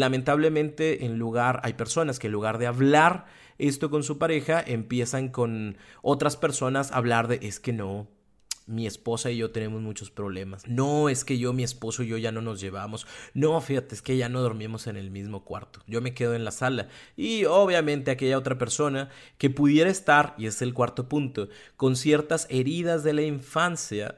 Lamentablemente, 0.00 1.04
en 1.04 1.18
lugar, 1.18 1.60
hay 1.62 1.74
personas 1.74 2.18
que 2.18 2.28
en 2.28 2.32
lugar 2.32 2.56
de 2.56 2.66
hablar, 2.66 3.26
esto 3.58 3.90
con 3.90 4.02
su 4.02 4.16
pareja, 4.16 4.58
empiezan 4.66 5.28
con 5.28 5.76
otras 6.00 6.38
personas 6.38 6.90
a 6.90 6.96
hablar 6.96 7.28
de 7.28 7.38
es 7.42 7.60
que 7.60 7.74
no, 7.74 8.08
mi 8.66 8.86
esposa 8.86 9.30
y 9.30 9.36
yo 9.36 9.50
tenemos 9.50 9.82
muchos 9.82 10.10
problemas. 10.10 10.66
No, 10.66 11.10
es 11.10 11.26
que 11.26 11.36
yo, 11.36 11.52
mi 11.52 11.64
esposo 11.64 12.02
y 12.02 12.08
yo 12.08 12.16
ya 12.16 12.32
no 12.32 12.40
nos 12.40 12.62
llevamos. 12.62 13.06
No, 13.34 13.60
fíjate, 13.60 13.94
es 13.94 14.00
que 14.00 14.16
ya 14.16 14.30
no 14.30 14.40
dormimos 14.40 14.86
en 14.86 14.96
el 14.96 15.10
mismo 15.10 15.44
cuarto. 15.44 15.80
Yo 15.86 16.00
me 16.00 16.14
quedo 16.14 16.34
en 16.34 16.46
la 16.46 16.50
sala. 16.50 16.88
Y 17.14 17.44
obviamente 17.44 18.10
aquella 18.10 18.38
otra 18.38 18.56
persona 18.56 19.10
que 19.36 19.50
pudiera 19.50 19.90
estar, 19.90 20.34
y 20.38 20.46
es 20.46 20.62
el 20.62 20.72
cuarto 20.72 21.10
punto, 21.10 21.50
con 21.76 21.94
ciertas 21.94 22.46
heridas 22.48 23.04
de 23.04 23.12
la 23.12 23.20
infancia 23.20 24.16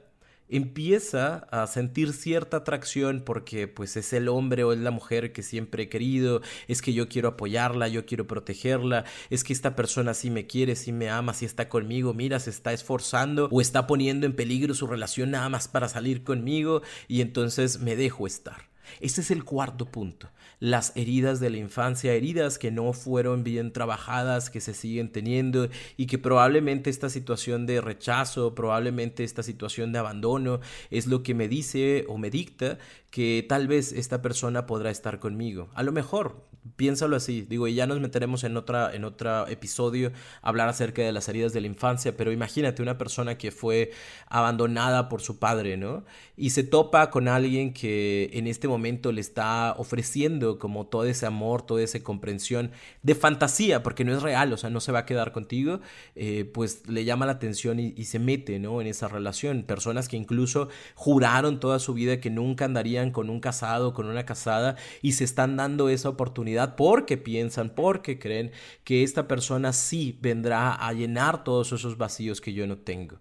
empieza 0.49 1.47
a 1.51 1.67
sentir 1.67 2.13
cierta 2.13 2.59
atracción 2.59 3.23
porque 3.25 3.69
pues 3.69 3.97
es 3.97 4.13
el 4.13 4.29
hombre 4.29 4.65
o 4.65 4.73
es 4.73 4.79
la 4.79 4.91
mujer 4.91 5.33
que 5.33 5.43
siempre 5.43 5.85
he 5.85 5.89
querido, 5.89 6.43
es 6.69 6.83
que 6.83 6.93
yo 6.93 7.09
quiero 7.09 7.29
apoyarla, 7.29 7.89
yo 7.89 8.05
quiero 8.07 8.27
protegerla, 8.27 9.05
es 9.31 9.45
que 9.45 9.53
esta 9.53 9.77
persona 9.77 10.15
sí 10.15 10.31
me 10.31 10.47
quiere, 10.47 10.77
sí 10.77 10.93
me 10.93 11.09
ama, 11.11 11.35
sí 11.35 11.45
está 11.45 11.69
conmigo, 11.69 12.15
mira, 12.15 12.39
se 12.41 12.51
está 12.51 12.73
esforzando 12.73 13.49
o 13.51 13.61
está 13.61 13.87
poniendo 13.87 14.27
en 14.27 14.35
peligro 14.35 14.75
su 14.75 14.87
relación 14.87 15.31
nada 15.31 15.49
más 15.49 15.69
para 15.69 15.89
salir 15.89 16.25
conmigo 16.25 16.83
y 17.09 17.21
entonces 17.21 17.81
me 17.81 17.97
dejo 17.97 18.27
estar. 18.27 18.72
Ese 19.01 19.21
es 19.21 19.31
el 19.31 19.45
cuarto 19.45 19.87
punto 19.87 20.29
las 20.63 20.93
heridas 20.95 21.41
de 21.41 21.51
la 21.51 21.57
infancia, 21.57 22.13
heridas 22.13 22.57
que 22.57 22.71
no 22.71 22.93
fueron 22.93 23.43
bien 23.43 23.73
trabajadas, 23.73 24.49
que 24.49 24.61
se 24.61 24.75
siguen 24.75 25.11
teniendo 25.11 25.69
y 25.97 26.07
que 26.07 26.19
probablemente 26.19 26.89
esta 26.89 27.11
situación 27.11 27.67
de 27.67 27.81
rechazo, 27.81 28.55
probablemente 28.55 29.25
esta 29.25 29.43
situación 29.43 29.91
de 29.91 29.99
abandono 29.99 30.61
es 30.91 31.09
lo 31.09 31.25
que 31.25 31.35
me 31.35 31.49
dice 31.49 32.05
o 32.09 32.17
me 32.17 32.31
dicta 32.31 32.79
que 33.11 33.45
tal 33.49 33.67
vez 33.67 33.91
esta 33.91 34.23
persona 34.23 34.65
podrá 34.65 34.93
estar 34.93 35.19
conmigo. 35.19 35.69
A 35.75 35.83
lo 35.83 35.91
mejor, 35.91 36.47
piénsalo 36.77 37.17
así, 37.17 37.43
digo, 37.43 37.67
y 37.67 37.75
ya 37.75 37.87
nos 37.87 38.01
meteremos 38.01 38.45
en 38.45 38.57
otra 38.57 38.95
en 38.95 39.05
otro 39.05 39.49
episodio 39.49 40.13
a 40.43 40.49
hablar 40.49 40.69
acerca 40.69 41.03
de 41.03 41.13
las 41.13 41.29
heridas 41.29 41.53
de 41.53 41.61
la 41.61 41.67
infancia, 41.67 42.17
pero 42.17 42.31
imagínate 42.31 42.83
una 42.83 42.99
persona 42.99 43.37
que 43.37 43.51
fue 43.51 43.91
abandonada 44.29 45.09
por 45.09 45.23
su 45.23 45.39
padre, 45.39 45.77
¿no? 45.77 46.05
Y 46.37 46.51
se 46.51 46.63
topa 46.63 47.11
con 47.11 47.27
alguien 47.29 47.73
que 47.73 48.31
en 48.33 48.47
este 48.47 48.69
momento 48.69 49.11
le 49.11 49.21
está 49.21 49.75
ofreciendo 49.77 50.59
como 50.59 50.87
todo 50.87 51.05
ese 51.05 51.27
amor, 51.27 51.63
toda 51.63 51.83
esa 51.83 52.01
comprensión 52.01 52.71
de 53.03 53.15
fantasía, 53.15 53.83
porque 53.83 54.05
no 54.05 54.15
es 54.15 54.23
real, 54.23 54.53
o 54.53 54.57
sea, 54.57 54.71
no 54.71 54.81
se 54.81 54.93
va 54.93 55.01
a 55.01 55.07
quedar 55.07 55.33
contigo, 55.33 55.81
eh, 56.15 56.45
pues 56.53 56.89
le 56.89 57.05
llama 57.05 57.27
la 57.27 57.33
atención 57.33 57.81
y, 57.81 57.93
y 57.97 58.05
se 58.05 58.19
mete, 58.19 58.59
¿no? 58.61 58.81
En 58.81 58.87
esa 58.87 59.09
relación. 59.09 59.65
Personas 59.65 60.09
que 60.09 60.17
incluso 60.17 60.69
juraron 60.95 61.59
toda 61.59 61.79
su 61.81 61.93
vida 61.95 62.21
que 62.21 62.31
nunca 62.31 62.65
andarían 62.65 63.11
con 63.11 63.31
un 63.31 63.41
casado, 63.41 63.95
con 63.95 64.07
una 64.07 64.25
casada 64.25 64.77
y 65.03 65.13
se 65.13 65.25
están 65.25 65.57
dando 65.57 65.89
esa 65.89 66.09
oportunidad 66.09 66.52
porque 66.77 67.17
piensan, 67.17 67.71
porque 67.71 68.19
creen 68.19 68.53
que 68.85 69.03
esta 69.03 69.29
persona 69.29 69.73
sí 69.73 70.19
vendrá 70.21 70.75
a 70.75 70.93
llenar 70.93 71.45
todos 71.45 71.73
esos 71.73 71.97
vacíos 71.97 72.41
que 72.41 72.53
yo 72.53 72.67
no 72.67 72.79
tengo. 72.79 73.19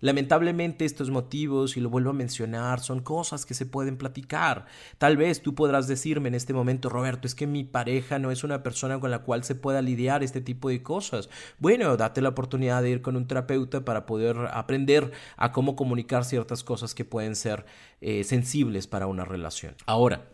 Lamentablemente 0.00 0.84
estos 0.84 1.10
motivos, 1.10 1.76
y 1.76 1.80
lo 1.80 1.90
vuelvo 1.90 2.10
a 2.10 2.14
mencionar, 2.14 2.80
son 2.80 3.00
cosas 3.00 3.44
que 3.44 3.54
se 3.54 3.66
pueden 3.66 3.96
platicar. 3.96 4.66
Tal 4.98 5.16
vez 5.16 5.42
tú 5.42 5.54
podrás 5.54 5.88
decirme 5.88 6.28
en 6.28 6.34
este 6.34 6.52
momento, 6.52 6.88
Roberto, 6.88 7.26
es 7.26 7.34
que 7.34 7.46
mi 7.46 7.64
pareja 7.64 8.18
no 8.18 8.30
es 8.30 8.44
una 8.44 8.62
persona 8.62 9.00
con 9.00 9.10
la 9.10 9.20
cual 9.20 9.44
se 9.44 9.54
pueda 9.54 9.82
lidiar 9.82 10.22
este 10.22 10.40
tipo 10.40 10.68
de 10.68 10.82
cosas. 10.82 11.28
Bueno, 11.58 11.96
date 11.96 12.20
la 12.20 12.28
oportunidad 12.30 12.82
de 12.82 12.90
ir 12.90 13.02
con 13.02 13.16
un 13.16 13.26
terapeuta 13.26 13.84
para 13.84 14.06
poder 14.06 14.36
aprender 14.52 15.10
a 15.36 15.52
cómo 15.52 15.74
comunicar 15.74 16.24
ciertas 16.24 16.62
cosas 16.62 16.94
que 16.94 17.04
pueden 17.04 17.34
ser 17.34 17.66
eh, 18.00 18.22
sensibles 18.24 18.86
para 18.86 19.06
una 19.06 19.24
relación. 19.24 19.74
Ahora, 19.86 20.28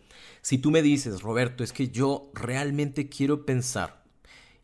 si 0.44 0.58
tú 0.58 0.70
me 0.70 0.82
dices, 0.82 1.22
Roberto, 1.22 1.64
es 1.64 1.72
que 1.72 1.88
yo 1.88 2.30
realmente 2.34 3.08
quiero 3.08 3.46
pensar 3.46 4.04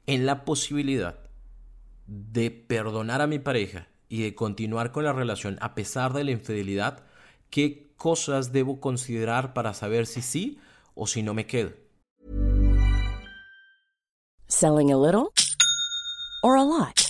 en 0.05 0.27
la 0.27 0.45
posibilidad 0.45 1.21
de 2.07 2.51
perdonar 2.51 3.23
a 3.23 3.27
mi 3.27 3.39
pareja 3.39 3.89
y 4.07 4.23
de 4.23 4.35
continuar 4.35 4.93
con 4.93 5.05
la 5.05 5.15
relación 5.15 5.57
a 5.63 5.75
pesar 5.75 6.13
de 6.13 6.25
la 6.25 6.33
infidelidad, 6.33 7.07
¿qué 7.49 7.95
cosas 7.97 8.53
debo 8.53 8.79
considerar 8.79 9.55
para 9.55 9.73
saber 9.73 10.07
si 10.07 10.21
sí 10.21 10.59
o 10.95 11.07
si 11.07 11.23
no 11.23 11.33
me 11.33 11.47
quedo? 11.47 11.73
Selling 14.49 14.93
a 14.93 14.99
little 14.99 15.33
or 16.43 16.59
a 16.59 16.63
lot? 16.63 17.10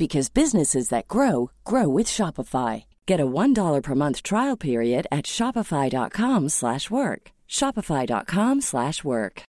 because 0.00 0.30
businesses 0.30 0.88
that 0.88 1.06
grow 1.06 1.50
grow 1.62 1.86
with 1.88 2.08
Shopify. 2.08 2.86
Get 3.06 3.20
a 3.20 3.26
$1 3.26 3.82
per 3.82 3.94
month 3.94 4.22
trial 4.22 4.56
period 4.56 5.06
at 5.12 5.26
shopify.com/work. 5.26 7.22
shopify.com/work. 7.46 9.42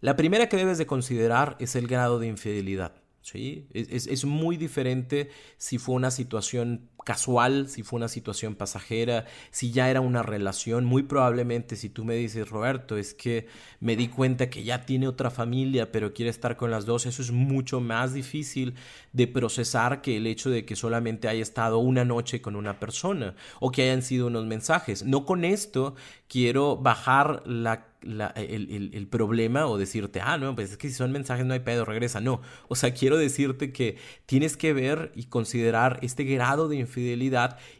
La 0.00 0.14
primera 0.14 0.48
que 0.48 0.56
debes 0.56 0.78
de 0.78 0.86
considerar 0.86 1.56
es 1.58 1.74
el 1.74 1.86
grado 1.88 2.18
de 2.18 2.28
infidelidad. 2.28 2.92
¿sí? 3.22 3.66
Es, 3.72 4.06
es, 4.06 4.24
muy 4.24 4.56
diferente 4.56 5.30
si 5.56 5.78
fue 5.78 5.96
una 5.96 6.10
situación 6.10 6.88
casual, 7.06 7.68
si 7.68 7.84
fue 7.84 7.98
una 7.98 8.08
situación 8.08 8.56
pasajera, 8.56 9.26
si 9.52 9.70
ya 9.70 9.88
era 9.88 10.00
una 10.00 10.24
relación. 10.24 10.84
Muy 10.84 11.04
probablemente 11.04 11.76
si 11.76 11.88
tú 11.88 12.04
me 12.04 12.16
dices, 12.16 12.50
Roberto, 12.50 12.96
es 12.96 13.14
que 13.14 13.46
me 13.78 13.94
di 13.94 14.08
cuenta 14.08 14.50
que 14.50 14.64
ya 14.64 14.84
tiene 14.84 15.06
otra 15.06 15.30
familia, 15.30 15.92
pero 15.92 16.12
quiere 16.12 16.30
estar 16.30 16.56
con 16.56 16.72
las 16.72 16.84
dos, 16.84 17.06
eso 17.06 17.22
es 17.22 17.30
mucho 17.30 17.80
más 17.80 18.12
difícil 18.12 18.74
de 19.12 19.28
procesar 19.28 20.02
que 20.02 20.16
el 20.16 20.26
hecho 20.26 20.50
de 20.50 20.64
que 20.64 20.74
solamente 20.74 21.28
haya 21.28 21.42
estado 21.42 21.78
una 21.78 22.04
noche 22.04 22.42
con 22.42 22.56
una 22.56 22.80
persona 22.80 23.36
o 23.60 23.70
que 23.70 23.84
hayan 23.84 24.02
sido 24.02 24.26
unos 24.26 24.44
mensajes. 24.44 25.04
No 25.04 25.24
con 25.24 25.44
esto 25.44 25.94
quiero 26.26 26.76
bajar 26.76 27.44
la 27.46 27.86
el, 28.02 29.08
problema 29.10 29.66
o 29.66 29.78
decirte, 29.78 30.20
ah, 30.20 30.38
no, 30.38 30.54
pues 30.54 30.72
es 30.72 30.76
que 30.76 30.88
si 30.88 30.94
son 30.94 31.12
mensajes 31.12 31.44
no 31.44 31.54
hay 31.54 31.60
pedo, 31.60 31.84
regresa. 31.84 32.20
No, 32.20 32.40
o 32.68 32.74
sea, 32.74 32.92
quiero 32.94 33.16
decirte 33.16 33.72
que 33.72 33.96
tienes 34.26 34.56
que 34.56 34.72
ver 34.72 35.12
y 35.14 35.24
considerar 35.24 35.98
este 36.02 36.24
grado 36.24 36.68
de 36.68 36.76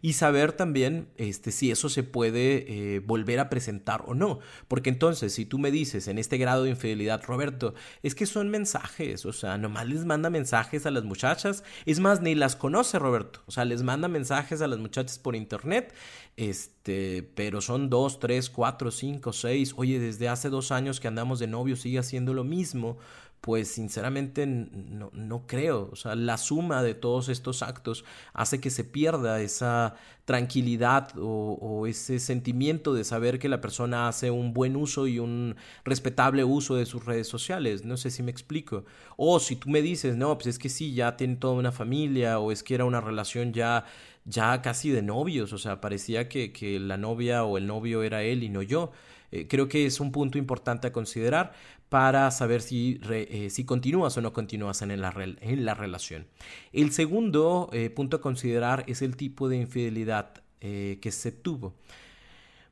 y 0.03 0.13
saber 0.13 0.53
también 0.53 1.09
este, 1.17 1.53
si 1.53 1.71
eso 1.71 1.89
se 1.89 2.03
puede 2.03 2.97
eh, 2.97 3.01
volver 3.01 3.41
a 3.41 3.49
presentar 3.49 4.05
o 4.07 4.15
no. 4.15 4.39
Porque 4.69 4.91
entonces, 4.91 5.33
si 5.33 5.45
tú 5.47 5.59
me 5.59 5.71
dices 5.71 6.09
en 6.09 6.19
este 6.19 6.39
grado 6.39 6.65
de 6.65 6.71
infidelidad, 6.71 7.23
Roberto, 7.25 7.75
es 8.03 8.15
que 8.15 8.27
son 8.27 8.51
mensajes, 8.51 9.27
o 9.27 9.33
sea, 9.33 9.59
nomás 9.59 9.87
les 9.89 10.05
manda 10.05 10.31
mensajes 10.31 10.87
a 10.87 10.91
las 10.91 11.05
muchachas, 11.05 11.65
es 11.85 12.01
más, 12.01 12.21
ni 12.21 12.35
las 12.35 12.57
conoce 12.57 12.99
Roberto, 12.99 13.41
o 13.47 13.51
sea, 13.51 13.65
les 13.65 13.83
manda 13.83 14.09
mensajes 14.09 14.61
a 14.61 14.67
las 14.67 14.79
muchachas 14.79 15.19
por 15.19 15.37
internet 15.37 15.93
este, 16.37 17.23
pero 17.35 17.63
son 17.63 17.89
dos, 17.89 18.21
tres, 18.21 18.51
cuatro, 18.51 18.91
cinco, 18.91 19.33
seis. 19.33 19.73
Oye, 19.77 19.99
desde 19.99 20.29
hace 20.29 20.51
dos 20.51 20.71
años 20.71 21.01
que 21.01 21.09
andamos 21.09 21.39
de 21.39 21.47
novio 21.47 21.77
sigue 21.77 21.99
haciendo 21.99 22.35
lo 22.35 22.45
mismo. 22.45 22.99
Pues 23.47 23.69
sinceramente 23.69 24.45
no, 24.45 25.11
no 25.13 25.47
creo. 25.47 25.89
O 25.93 25.95
sea, 25.95 26.17
la 26.17 26.37
suma 26.37 26.83
de 26.83 26.95
todos 26.95 27.29
estos 27.29 27.63
actos 27.63 28.05
hace 28.33 28.61
que 28.61 28.71
se 28.71 28.83
pierda 28.83 29.41
esa 29.41 29.95
tranquilidad 30.25 31.13
o, 31.17 31.87
ese 31.87 32.19
sentimiento 32.19 32.93
de 32.93 33.05
saber 33.05 33.39
que 33.39 33.49
la 33.49 33.61
persona 33.61 34.09
hace 34.09 34.33
un 34.33 34.53
buen 34.53 34.75
uso 34.75 35.07
y 35.07 35.21
un 35.21 35.55
respetable 35.85 36.43
uso 36.43 36.75
de 36.75 36.87
sus 36.87 37.05
redes 37.05 37.29
sociales. 37.29 37.85
No 37.85 37.97
sé 37.97 38.11
si 38.11 38.25
me 38.25 38.33
explico. 38.33 38.85
O 39.17 39.39
si 39.39 39.55
tú 39.55 39.71
me 39.71 39.81
dices, 39.81 40.17
no, 40.17 40.37
pues 40.37 40.49
es 40.49 40.59
que 40.59 40.69
sí, 40.69 40.93
ya 40.95 41.17
tiene 41.17 41.37
toda 41.37 41.55
una 41.55 41.71
familia 41.71 42.41
o 42.41 42.51
es 42.51 42.65
que 42.65 42.75
era 42.75 42.85
una 42.85 43.01
relación 43.01 43.53
ya 43.53 43.85
ya 44.25 44.61
casi 44.61 44.91
de 44.91 45.03
novios, 45.03 45.53
o 45.53 45.59
sea, 45.59 45.81
parecía 45.81 46.29
que, 46.29 46.53
que 46.53 46.81
la 46.81 46.97
novia 46.97 47.45
o 47.45 47.59
el 47.59 47.69
novio 47.69 48.03
era 48.03 48.25
él 48.25 48.43
y 48.43 48.49
no 48.49 48.61
yo. 48.61 48.91
Eh, 49.31 49.47
creo 49.49 49.69
que 49.69 49.87
es 49.87 50.01
un 50.01 50.13
punto 50.13 50.39
importante 50.39 50.87
a 50.87 50.93
considerar 50.93 51.53
para 51.89 52.31
saber 52.31 52.63
si, 52.63 53.01
eh, 53.11 53.49
si 53.51 53.65
continúas 53.65 54.17
o 54.17 54.21
no 54.21 54.33
continúas 54.33 54.83
en 54.83 55.01
la, 55.01 55.15
en 55.41 55.65
la 55.65 55.75
relación. 55.75 56.27
El 56.73 56.93
segundo 56.93 57.71
eh, 57.73 57.91
punto 57.91 58.17
a 58.17 58.21
considerar 58.21 58.85
es 58.87 59.03
el 59.03 59.17
tipo 59.17 59.49
de 59.49 59.57
infidelidad 59.57 60.43
que 60.59 61.13
se 61.13 61.31
tuvo. 61.31 61.77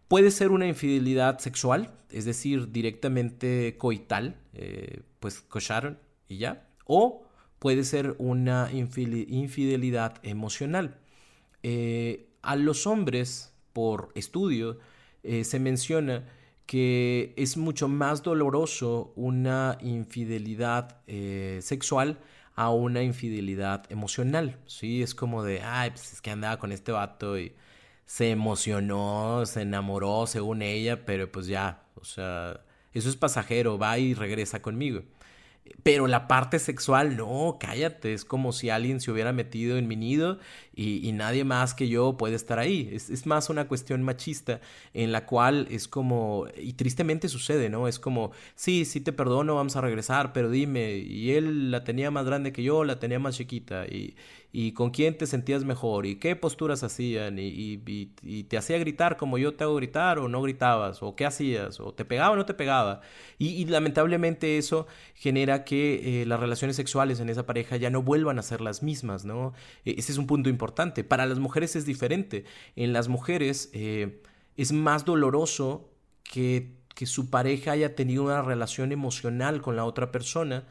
Puede 0.09 0.33
ser 0.33 0.51
una 0.51 0.67
infidelidad 0.67 1.39
sexual, 1.39 1.93
es 2.11 2.25
decir, 2.25 2.73
directamente 2.73 3.77
coital, 3.79 4.37
pues 5.21 5.41
cocharon 5.43 6.01
y 6.27 6.39
ya, 6.39 6.67
o 6.87 7.25
puede 7.61 7.85
ser 7.85 8.17
una 8.19 8.69
infidelidad 8.73 10.17
emocional. 10.25 10.99
A 12.43 12.57
los 12.57 12.89
hombres, 12.89 13.53
por 13.73 14.11
estudio, 14.17 14.81
se 15.23 15.61
menciona 15.61 16.25
que 16.67 17.35
es 17.37 17.57
mucho 17.57 17.89
más 17.89 18.23
doloroso 18.23 19.13
una 19.17 19.79
infidelidad 19.83 20.99
eh, 21.07 21.59
sexual 21.63 22.19
a 22.55 22.71
una 22.71 23.03
infidelidad 23.03 23.85
emocional. 23.91 24.59
Sí, 24.67 25.03
es 25.03 25.15
como 25.15 25.43
de, 25.43 25.61
ay, 25.63 25.91
pues 25.91 26.15
es 26.15 26.21
que 26.21 26.31
andaba 26.31 26.59
con 26.59 26.73
este 26.73 26.93
vato 26.93 27.39
y 27.39 27.55
se 28.07 28.31
emocionó, 28.31 29.45
se 29.47 29.63
enamoró 29.63 30.27
según 30.27 30.63
ella, 30.63 31.05
pero 31.05 31.31
pues 31.31 31.47
ya, 31.47 31.85
o 31.97 32.05
sea, 32.05 32.61
eso 32.93 33.09
es 33.09 33.17
pasajero, 33.17 33.79
va 33.79 33.99
y 33.99 34.15
regresa 34.15 34.63
conmigo. 34.63 35.03
Pero 35.83 36.07
la 36.07 36.29
parte 36.29 36.59
sexual, 36.59 37.17
no, 37.17 37.57
cállate, 37.59 38.13
es 38.13 38.25
como 38.25 38.53
si 38.53 38.69
alguien 38.71 39.01
se 39.01 39.11
hubiera 39.11 39.33
metido 39.33 39.79
en 39.79 39.89
mi 39.89 39.97
nido 39.97 40.39
y, 40.75 41.11
nadie 41.13 41.45
más 41.45 41.75
que 41.75 41.89
yo 41.89 42.17
puede 42.17 42.37
estar 42.37 42.59
ahí. 42.59 42.91
Es, 42.93 43.09
es, 43.11 43.27
más 43.27 43.49
una 43.49 43.67
cuestión 43.67 44.03
machista 44.03 44.61
en 44.93 45.13
la 45.13 45.25
cual 45.27 45.67
es 45.71 45.89
como, 45.89 46.47
y 46.61 46.75
tristemente 46.75 47.29
sucede, 47.29 47.71
¿no? 47.71 47.89
Es 47.89 47.99
como, 47.99 48.33
sí, 48.55 48.85
sí 48.85 49.01
te 49.01 49.13
perdono, 49.13 49.55
vamos 49.55 49.77
a 49.77 49.81
regresar, 49.81 50.33
pero 50.33 50.51
dime, 50.51 50.97
y 50.97 51.33
él 51.33 51.71
la 51.71 51.85
tenía 51.85 52.11
más 52.11 52.27
grande 52.27 52.53
que 52.53 52.63
yo, 52.63 52.85
la 52.85 52.99
tenía 52.99 53.19
más 53.19 53.37
chiquita, 53.37 53.87
y, 53.87 54.17
y 54.57 54.71
con 54.71 54.91
quién 54.91 55.19
te 55.19 55.27
sentías 55.27 55.65
mejor 55.65 56.07
y 56.07 56.15
qué 56.15 56.37
posturas 56.37 56.85
hacían 56.85 57.41
y, 57.41 57.77
te 58.49 58.57
hacía 58.57 58.79
gritar 58.79 59.17
como 59.17 59.37
yo 59.37 59.55
te 59.55 59.65
hago 59.65 59.75
gritar 59.75 60.21
o 60.21 60.29
no 60.29 60.41
gritabas 60.43 61.03
o 61.03 61.17
qué 61.17 61.27
hacías 61.27 61.81
o 61.81 61.93
te 61.93 62.05
pegaba 62.05 62.31
o 62.31 62.37
no 62.37 62.47
te 62.47 62.55
pegaba. 62.55 63.01
Y, 63.37 63.65
lamentablemente 63.65 64.57
eso 64.57 64.87
genera 65.17 65.65
que 65.65 66.23
eh, 66.23 66.27
las 66.27 66.39
relaciones 66.39 66.77
sexuales 66.77 67.19
en 67.19 67.31
esa 67.31 67.47
pareja 67.47 67.77
ya 67.79 67.91
no 67.91 68.03
vuelvan 68.03 68.39
a 68.39 68.43
ser 68.43 68.61
las 68.61 68.85
mismas, 68.85 69.25
¿no? 69.25 69.55
E, 69.85 69.97
ese 69.99 70.13
es 70.13 70.19
un 70.19 70.29
punto 70.29 70.49
importante. 70.49 71.03
Para 71.03 71.27
las 71.27 71.41
mujeres 71.41 71.75
es 71.75 71.85
diferente. 71.85 72.45
En 72.77 72.93
las 72.93 73.09
mujeres 73.09 73.71
eh, 73.73 74.23
es 74.57 74.71
más 74.71 75.05
doloroso 75.05 75.91
que, 76.23 76.77
que 76.95 77.07
su 77.07 77.29
pareja 77.29 77.73
haya 77.73 77.97
tenido 77.97 78.23
una 78.23 78.41
relación 78.41 78.93
emocional 78.93 79.63
con 79.63 79.75
la 79.75 79.85
otra 79.85 80.13
persona 80.13 80.63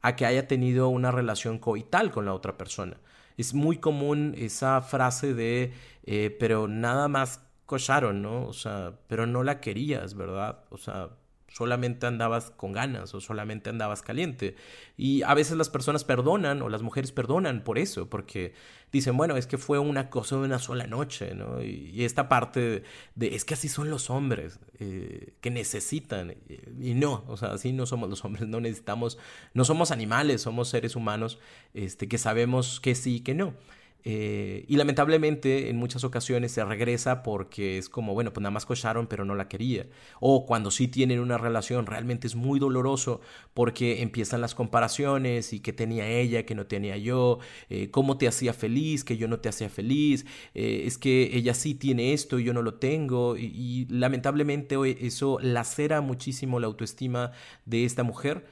a 0.00 0.14
que 0.14 0.26
haya 0.26 0.46
tenido 0.46 0.88
una 0.90 1.10
relación 1.10 1.58
coital 1.58 2.12
con 2.12 2.24
la 2.24 2.34
otra 2.34 2.56
persona 2.56 2.98
es 3.36 3.54
muy 3.54 3.78
común 3.78 4.34
esa 4.36 4.80
frase 4.80 5.34
de, 5.34 5.72
eh, 6.04 6.36
pero 6.38 6.68
nada 6.68 7.08
más 7.08 7.40
cocharon, 7.66 8.22
¿no? 8.22 8.46
O 8.46 8.52
sea, 8.52 8.98
pero 9.06 9.26
no 9.26 9.42
la 9.42 9.60
querías, 9.60 10.14
¿verdad? 10.14 10.64
O 10.70 10.76
sea, 10.76 11.10
solamente 11.48 12.06
andabas 12.06 12.50
con 12.50 12.72
ganas 12.72 13.14
o 13.14 13.20
solamente 13.20 13.70
andabas 13.70 14.02
caliente. 14.02 14.56
Y 14.96 15.22
a 15.22 15.34
veces 15.34 15.56
las 15.56 15.70
personas 15.70 16.04
perdonan 16.04 16.62
o 16.62 16.68
las 16.68 16.82
mujeres 16.82 17.12
perdonan 17.12 17.62
por 17.62 17.78
eso, 17.78 18.08
porque 18.08 18.54
dicen, 18.92 19.16
bueno, 19.16 19.36
es 19.36 19.46
que 19.46 19.58
fue 19.58 19.78
una 19.78 20.10
cosa 20.10 20.36
de 20.36 20.42
una 20.42 20.58
sola 20.58 20.86
noche, 20.86 21.34
¿no? 21.34 21.62
Y, 21.62 22.04
esta 22.04 22.28
parte 22.28 22.82
de, 23.14 23.34
es 23.34 23.44
que 23.44 23.54
así 23.54 23.68
son 23.68 23.90
los 23.90 24.10
hombres, 24.10 24.60
eh, 24.78 25.34
que 25.40 25.50
necesitan, 25.50 26.34
y 26.80 26.94
no, 26.94 27.24
o 27.26 27.36
sea, 27.36 27.52
así 27.52 27.72
no 27.72 27.86
somos 27.86 28.10
los 28.10 28.24
hombres, 28.24 28.46
no 28.48 28.60
necesitamos, 28.60 29.18
no 29.54 29.64
somos 29.64 29.90
animales, 29.90 30.42
somos 30.42 30.68
seres 30.68 30.94
humanos 30.94 31.38
este, 31.74 32.06
que 32.08 32.18
sabemos 32.18 32.80
que 32.80 32.94
sí 32.94 33.16
y 33.16 33.20
que 33.20 33.34
no. 33.34 33.54
Eh, 34.04 34.64
y 34.66 34.76
lamentablemente 34.76 35.70
en 35.70 35.76
muchas 35.76 36.02
ocasiones 36.04 36.52
se 36.52 36.64
regresa 36.64 37.22
porque 37.22 37.78
es 37.78 37.88
como, 37.88 38.14
bueno, 38.14 38.32
pues 38.32 38.42
nada 38.42 38.50
más 38.50 38.66
cocharon 38.66 39.06
pero 39.06 39.24
no 39.24 39.34
la 39.34 39.48
quería. 39.48 39.86
O 40.20 40.46
cuando 40.46 40.70
sí 40.70 40.88
tienen 40.88 41.20
una 41.20 41.38
relación 41.38 41.86
realmente 41.86 42.26
es 42.26 42.34
muy 42.34 42.58
doloroso 42.58 43.20
porque 43.54 44.02
empiezan 44.02 44.40
las 44.40 44.54
comparaciones 44.54 45.52
y 45.52 45.60
que 45.60 45.72
tenía 45.72 46.08
ella, 46.08 46.44
que 46.44 46.54
no 46.54 46.66
tenía 46.66 46.96
yo, 46.96 47.38
eh, 47.70 47.90
cómo 47.90 48.18
te 48.18 48.28
hacía 48.28 48.52
feliz, 48.52 49.04
que 49.04 49.16
yo 49.16 49.28
no 49.28 49.40
te 49.40 49.48
hacía 49.48 49.68
feliz, 49.68 50.26
eh, 50.54 50.82
es 50.86 50.98
que 50.98 51.30
ella 51.36 51.54
sí 51.54 51.74
tiene 51.74 52.12
esto 52.12 52.38
y 52.38 52.44
yo 52.44 52.52
no 52.52 52.62
lo 52.62 52.74
tengo. 52.74 53.36
Y, 53.36 53.44
y 53.46 53.86
lamentablemente 53.88 54.76
eso 55.06 55.38
lacera 55.40 56.00
muchísimo 56.00 56.60
la 56.60 56.66
autoestima 56.66 57.32
de 57.66 57.84
esta 57.84 58.02
mujer. 58.02 58.46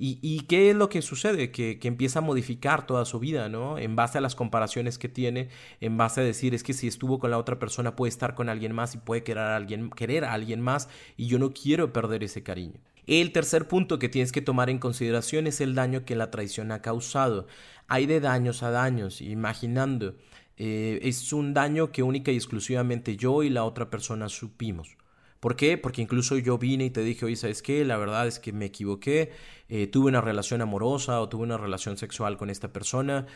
¿Y, 0.00 0.40
qué 0.48 0.70
es 0.70 0.76
lo 0.76 0.88
que 0.88 1.02
sucede? 1.02 1.50
Que, 1.50 1.78
empieza 1.82 2.20
a 2.20 2.22
modificar 2.22 2.86
toda 2.86 3.04
su 3.04 3.18
vida, 3.18 3.48
¿no? 3.48 3.78
En 3.78 3.96
base 3.96 4.18
a 4.18 4.20
las 4.20 4.36
comparaciones 4.36 4.96
que 4.96 5.08
tiene, 5.08 5.48
en 5.80 5.96
base 5.96 6.20
a 6.20 6.24
decir, 6.24 6.54
es 6.54 6.62
que 6.62 6.72
si 6.72 6.86
estuvo 6.86 7.18
con 7.18 7.32
la 7.32 7.38
otra 7.38 7.58
persona 7.58 7.96
puede 7.96 8.10
estar 8.10 8.36
con 8.36 8.48
alguien 8.48 8.72
más 8.72 8.94
y 8.94 8.98
puede 8.98 9.24
querer 9.24 9.42
a 9.42 9.56
alguien, 9.56 9.90
querer 9.90 10.24
a 10.24 10.34
alguien 10.34 10.60
más 10.60 10.88
y 11.16 11.26
yo 11.26 11.40
no 11.40 11.52
quiero 11.52 11.92
perder 11.92 12.22
ese 12.22 12.44
cariño. 12.44 12.80
El 13.08 13.32
tercer 13.32 13.66
punto 13.66 13.98
que 13.98 14.08
tienes 14.08 14.30
que 14.30 14.42
tomar 14.42 14.70
en 14.70 14.78
consideración 14.78 15.46
es 15.46 15.60
el 15.60 15.74
daño 15.74 16.04
que 16.04 16.14
la 16.14 16.30
traición 16.30 16.70
ha 16.70 16.82
causado. 16.82 17.46
Hay 17.88 18.06
de 18.06 18.20
daños 18.20 18.62
a 18.62 18.70
daños, 18.70 19.20
imaginando. 19.20 20.14
Eh, 20.58 21.00
es 21.02 21.32
un 21.32 21.54
daño 21.54 21.90
que 21.90 22.02
única 22.02 22.30
y 22.30 22.36
exclusivamente 22.36 23.16
yo 23.16 23.42
y 23.42 23.48
la 23.48 23.64
otra 23.64 23.90
persona 23.90 24.28
supimos. 24.28 24.97
¿Por 25.40 25.56
qué? 25.56 25.78
Porque 25.78 26.02
incluso 26.02 26.36
yo 26.36 26.58
vine 26.58 26.86
y 26.86 26.90
te 26.90 27.02
dije, 27.02 27.24
oye, 27.26 27.36
¿sabes 27.36 27.62
qué? 27.62 27.84
La 27.84 27.96
verdad 27.96 28.26
es 28.26 28.38
que 28.38 28.52
me 28.52 28.66
equivoqué, 28.66 29.30
eh, 29.68 29.86
tuve 29.86 30.08
una 30.08 30.20
relación 30.20 30.60
amorosa 30.62 31.20
o 31.20 31.28
tuve 31.28 31.44
una 31.44 31.58
relación 31.58 31.96
sexual 31.96 32.36
con 32.36 32.50
esta 32.50 32.72
persona 32.72 33.26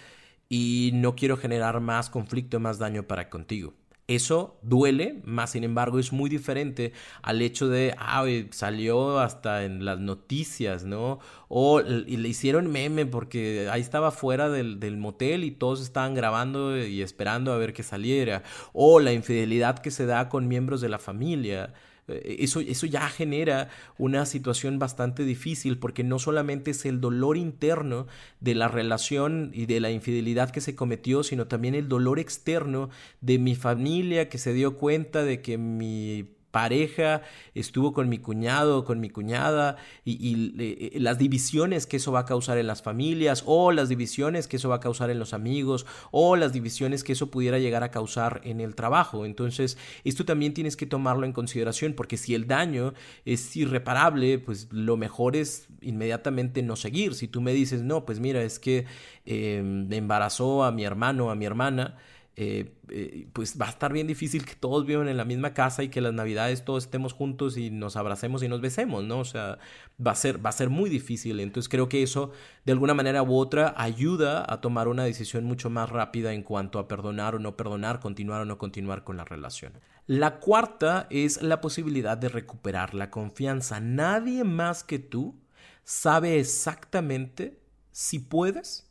y 0.48 0.90
no 0.94 1.14
quiero 1.16 1.36
generar 1.36 1.80
más 1.80 2.10
conflicto, 2.10 2.60
más 2.60 2.78
daño 2.78 3.04
para 3.04 3.30
contigo. 3.30 3.74
Eso 4.08 4.58
duele, 4.62 5.22
más 5.24 5.52
sin 5.52 5.62
embargo 5.64 5.98
es 5.98 6.12
muy 6.12 6.28
diferente 6.28 6.92
al 7.22 7.40
hecho 7.40 7.68
de, 7.68 7.94
ah, 7.98 8.24
salió 8.50 9.20
hasta 9.20 9.64
en 9.64 9.84
las 9.84 10.00
noticias, 10.00 10.84
¿no? 10.84 11.20
O 11.48 11.80
le 11.80 12.28
hicieron 12.28 12.70
meme 12.70 13.06
porque 13.06 13.68
ahí 13.70 13.80
estaba 13.80 14.10
fuera 14.10 14.48
del, 14.50 14.80
del 14.80 14.96
motel 14.96 15.44
y 15.44 15.52
todos 15.52 15.80
estaban 15.80 16.14
grabando 16.14 16.76
y 16.76 17.00
esperando 17.00 17.52
a 17.52 17.58
ver 17.58 17.72
que 17.72 17.84
saliera. 17.84 18.42
O 18.72 18.98
la 19.00 19.12
infidelidad 19.12 19.78
que 19.78 19.92
se 19.92 20.04
da 20.04 20.28
con 20.28 20.48
miembros 20.48 20.80
de 20.80 20.88
la 20.88 20.98
familia. 20.98 21.72
Eh, 22.08 22.36
eso, 22.40 22.60
eso 22.60 22.86
ya 22.86 23.08
genera 23.08 23.68
una 23.98 24.26
situación 24.26 24.78
bastante 24.78 25.24
difícil 25.24 25.78
porque 25.78 26.04
no 26.04 26.18
solamente 26.18 26.72
es 26.72 26.84
el 26.84 27.00
dolor 27.00 27.36
interno 27.36 28.06
de 28.40 28.54
la 28.54 28.68
relación 28.68 29.50
y 29.54 29.66
de 29.66 29.80
la 29.80 29.90
infidelidad 29.90 30.50
que 30.50 30.60
se 30.60 30.74
cometió, 30.74 31.22
sino 31.22 31.46
también 31.46 31.74
el 31.74 31.88
dolor 31.88 32.18
externo 32.18 32.90
de 33.20 33.38
mi 33.38 33.54
familia 33.54 34.28
que 34.28 34.38
se 34.38 34.52
dio 34.52 34.76
cuenta 34.76 35.22
de 35.22 35.42
que 35.42 35.58
mi 35.58 36.28
pareja, 36.52 37.22
estuvo 37.54 37.92
con 37.92 38.08
mi 38.08 38.18
cuñado, 38.18 38.84
con 38.84 39.00
mi 39.00 39.10
cuñada, 39.10 39.76
y, 40.04 40.54
eh, 40.60 41.00
las 41.00 41.18
divisiones 41.18 41.86
que 41.86 41.96
eso 41.96 42.12
va 42.12 42.20
a 42.20 42.24
causar 42.24 42.58
en 42.58 42.68
las 42.68 42.82
familias, 42.82 43.42
o 43.46 43.72
las 43.72 43.88
divisiones 43.88 44.46
que 44.46 44.56
eso 44.56 44.68
va 44.68 44.76
a 44.76 44.80
causar 44.80 45.10
en 45.10 45.18
los 45.18 45.34
amigos, 45.34 45.86
o 46.12 46.36
las 46.36 46.52
divisiones 46.52 47.02
que 47.02 47.14
eso 47.14 47.30
pudiera 47.30 47.58
llegar 47.58 47.82
a 47.82 47.90
causar 47.90 48.40
en 48.44 48.60
el 48.60 48.76
trabajo. 48.76 49.26
Entonces, 49.26 49.76
esto 50.04 50.24
también 50.24 50.54
tienes 50.54 50.76
que 50.76 50.86
tomarlo 50.86 51.26
en 51.26 51.32
consideración, 51.32 51.94
porque 51.94 52.16
si 52.16 52.34
el 52.34 52.46
daño 52.46 52.94
es 53.24 53.56
irreparable, 53.56 54.38
pues 54.38 54.68
lo 54.70 54.96
mejor 54.96 55.34
es 55.34 55.66
inmediatamente 55.80 56.62
no 56.62 56.76
seguir. 56.76 57.14
Si 57.14 57.26
tú 57.26 57.40
me 57.40 57.52
dices, 57.52 57.82
no, 57.82 58.04
pues 58.04 58.20
mira, 58.20 58.42
es 58.42 58.58
que 58.58 58.84
eh, 59.24 59.62
me 59.64 59.96
embarazó 59.96 60.64
a 60.64 60.70
mi 60.70 60.84
hermano, 60.84 61.30
a 61.30 61.34
mi 61.34 61.46
hermana, 61.46 61.96
eh, 62.34 62.72
eh, 62.88 63.28
pues 63.34 63.60
va 63.60 63.66
a 63.66 63.70
estar 63.70 63.92
bien 63.92 64.06
difícil 64.06 64.46
que 64.46 64.54
todos 64.54 64.86
vivan 64.86 65.06
en 65.08 65.18
la 65.18 65.26
misma 65.26 65.52
casa 65.52 65.82
y 65.82 65.90
que 65.90 66.00
las 66.00 66.14
navidades 66.14 66.64
todos 66.64 66.84
estemos 66.84 67.12
juntos 67.12 67.58
y 67.58 67.70
nos 67.70 67.96
abracemos 67.96 68.42
y 68.42 68.48
nos 68.48 68.62
besemos, 68.62 69.04
¿no? 69.04 69.18
O 69.18 69.24
sea, 69.26 69.58
va 70.04 70.12
a 70.12 70.14
ser, 70.14 70.44
va 70.44 70.48
a 70.48 70.52
ser 70.52 70.70
muy 70.70 70.88
difícil. 70.88 71.40
Entonces 71.40 71.68
creo 71.68 71.90
que 71.90 72.02
eso, 72.02 72.30
de 72.64 72.72
alguna 72.72 72.94
manera 72.94 73.22
u 73.22 73.36
otra, 73.36 73.74
ayuda 73.76 74.50
a 74.50 74.62
tomar 74.62 74.88
una 74.88 75.04
decisión 75.04 75.44
mucho 75.44 75.68
más 75.68 75.90
rápida 75.90 76.32
en 76.32 76.42
cuanto 76.42 76.78
a 76.78 76.88
perdonar 76.88 77.34
o 77.34 77.38
no 77.38 77.54
perdonar, 77.54 78.00
continuar 78.00 78.40
o 78.40 78.44
no 78.46 78.56
continuar 78.56 79.04
con 79.04 79.18
la 79.18 79.24
relación. 79.24 79.74
La 80.06 80.40
cuarta 80.40 81.08
es 81.10 81.42
la 81.42 81.60
posibilidad 81.60 82.16
de 82.16 82.30
recuperar 82.30 82.94
la 82.94 83.10
confianza. 83.10 83.78
Nadie 83.78 84.42
más 84.44 84.84
que 84.84 84.98
tú 84.98 85.38
sabe 85.84 86.40
exactamente 86.40 87.60
si 87.90 88.20
puedes 88.20 88.90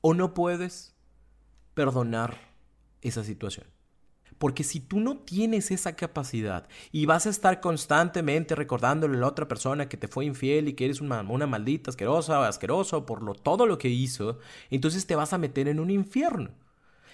o 0.00 0.14
no 0.14 0.34
puedes 0.34 0.96
perdonar 1.74 2.51
esa 3.02 3.24
situación. 3.24 3.66
Porque 4.38 4.64
si 4.64 4.80
tú 4.80 4.98
no 4.98 5.18
tienes 5.18 5.70
esa 5.70 5.94
capacidad 5.94 6.66
y 6.90 7.06
vas 7.06 7.26
a 7.26 7.30
estar 7.30 7.60
constantemente 7.60 8.54
recordándole 8.54 9.16
a 9.16 9.20
la 9.20 9.28
otra 9.28 9.46
persona 9.46 9.88
que 9.88 9.96
te 9.96 10.08
fue 10.08 10.24
infiel 10.24 10.68
y 10.68 10.72
que 10.72 10.86
eres 10.86 11.00
una, 11.00 11.22
maldita 11.22 11.90
asquerosa 11.90 12.40
o 12.40 12.42
asqueroso 12.42 13.06
por 13.06 13.22
lo, 13.22 13.34
todo 13.34 13.66
lo 13.66 13.78
que 13.78 13.88
hizo, 13.88 14.38
entonces 14.70 15.06
te 15.06 15.14
vas 15.14 15.32
a 15.32 15.38
meter 15.38 15.68
en 15.68 15.78
un 15.78 15.90
infierno. 15.90 16.50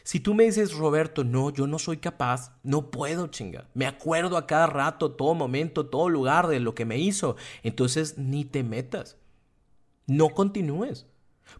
Si 0.05 0.20
tú 0.20 0.33
me 0.33 0.44
dices, 0.44 0.72
Roberto, 0.72 1.22
no, 1.22 1.51
yo 1.51 1.66
no 1.66 1.79
soy 1.79 1.98
capaz, 1.98 2.57
no 2.62 2.90
puedo, 2.90 3.27
chinga. 3.27 3.68
Me 3.74 3.87
acuerdo 3.87 4.38
a 4.38 4.46
cada 4.46 4.66
rato, 4.66 5.12
todo 5.12 5.35
momento, 5.35 5.85
todo 5.85 6.09
lugar 6.09 6.46
de 6.46 6.61
lo 6.61 6.74
que 6.74 6.87
me 6.87 6.96
hizo. 6.96 7.37
Entonces 7.62 8.16
ni 8.16 8.46
te 8.46 8.62
metas. 8.62 9.18
No 10.07 10.31
continúes. 10.31 11.08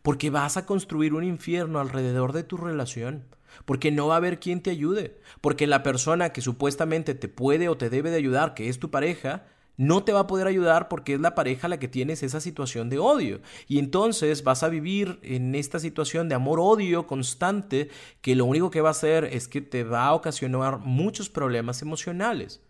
Porque 0.03 0.31
vas 0.31 0.57
a 0.57 0.66
construir 0.66 1.14
un 1.14 1.24
infierno 1.24 1.81
alrededor 1.81 2.33
de 2.33 2.44
tu 2.44 2.57
relación 2.57 3.24
porque 3.64 3.90
no 3.90 4.07
va 4.07 4.14
a 4.14 4.18
haber 4.18 4.40
quien 4.40 4.62
te 4.62 4.70
ayude, 4.70 5.18
porque 5.40 5.66
la 5.66 5.83
persona 5.83 6.31
que 6.31 6.40
supuestamente 6.40 7.14
te 7.14 7.29
puede 7.29 7.68
o 7.68 7.77
te 7.77 7.90
debe 7.90 8.11
de 8.11 8.16
ayudar, 8.16 8.55
que 8.55 8.68
es 8.68 8.79
tu 8.79 8.90
pareja, 8.90 9.46
no 9.77 10.03
te 10.03 10.12
va 10.12 10.20
a 10.20 10.27
poder 10.27 10.48
ayudar 10.48 10.88
porque 10.88 11.14
es 11.14 11.20
la 11.20 11.37
pareja 11.37 11.68
la 11.68 11.79
que 11.79 11.87
tienes 11.87 12.24
esa 12.24 12.40
situación 12.40 12.90
de 12.90 12.98
odio. 12.98 13.40
Y 13.68 13.79
entonces 13.79 14.42
vas 14.42 14.64
a 14.64 14.68
vivir 14.68 15.20
en 15.22 15.55
esta 15.55 15.79
situación 15.79 16.29
de 16.29 16.35
amor-odio 16.35 17.07
constante 17.07 17.88
que 18.20 18.35
lo 18.35 18.44
único 18.44 18.70
que 18.70 18.81
va 18.81 18.88
a 18.88 18.90
hacer 18.90 19.24
es 19.24 19.46
que 19.46 19.61
te 19.61 19.85
va 19.85 20.07
a 20.07 20.14
ocasionar 20.14 20.81
muchos 20.81 21.31
problemas 21.31 21.81
emocionales. 21.81 22.61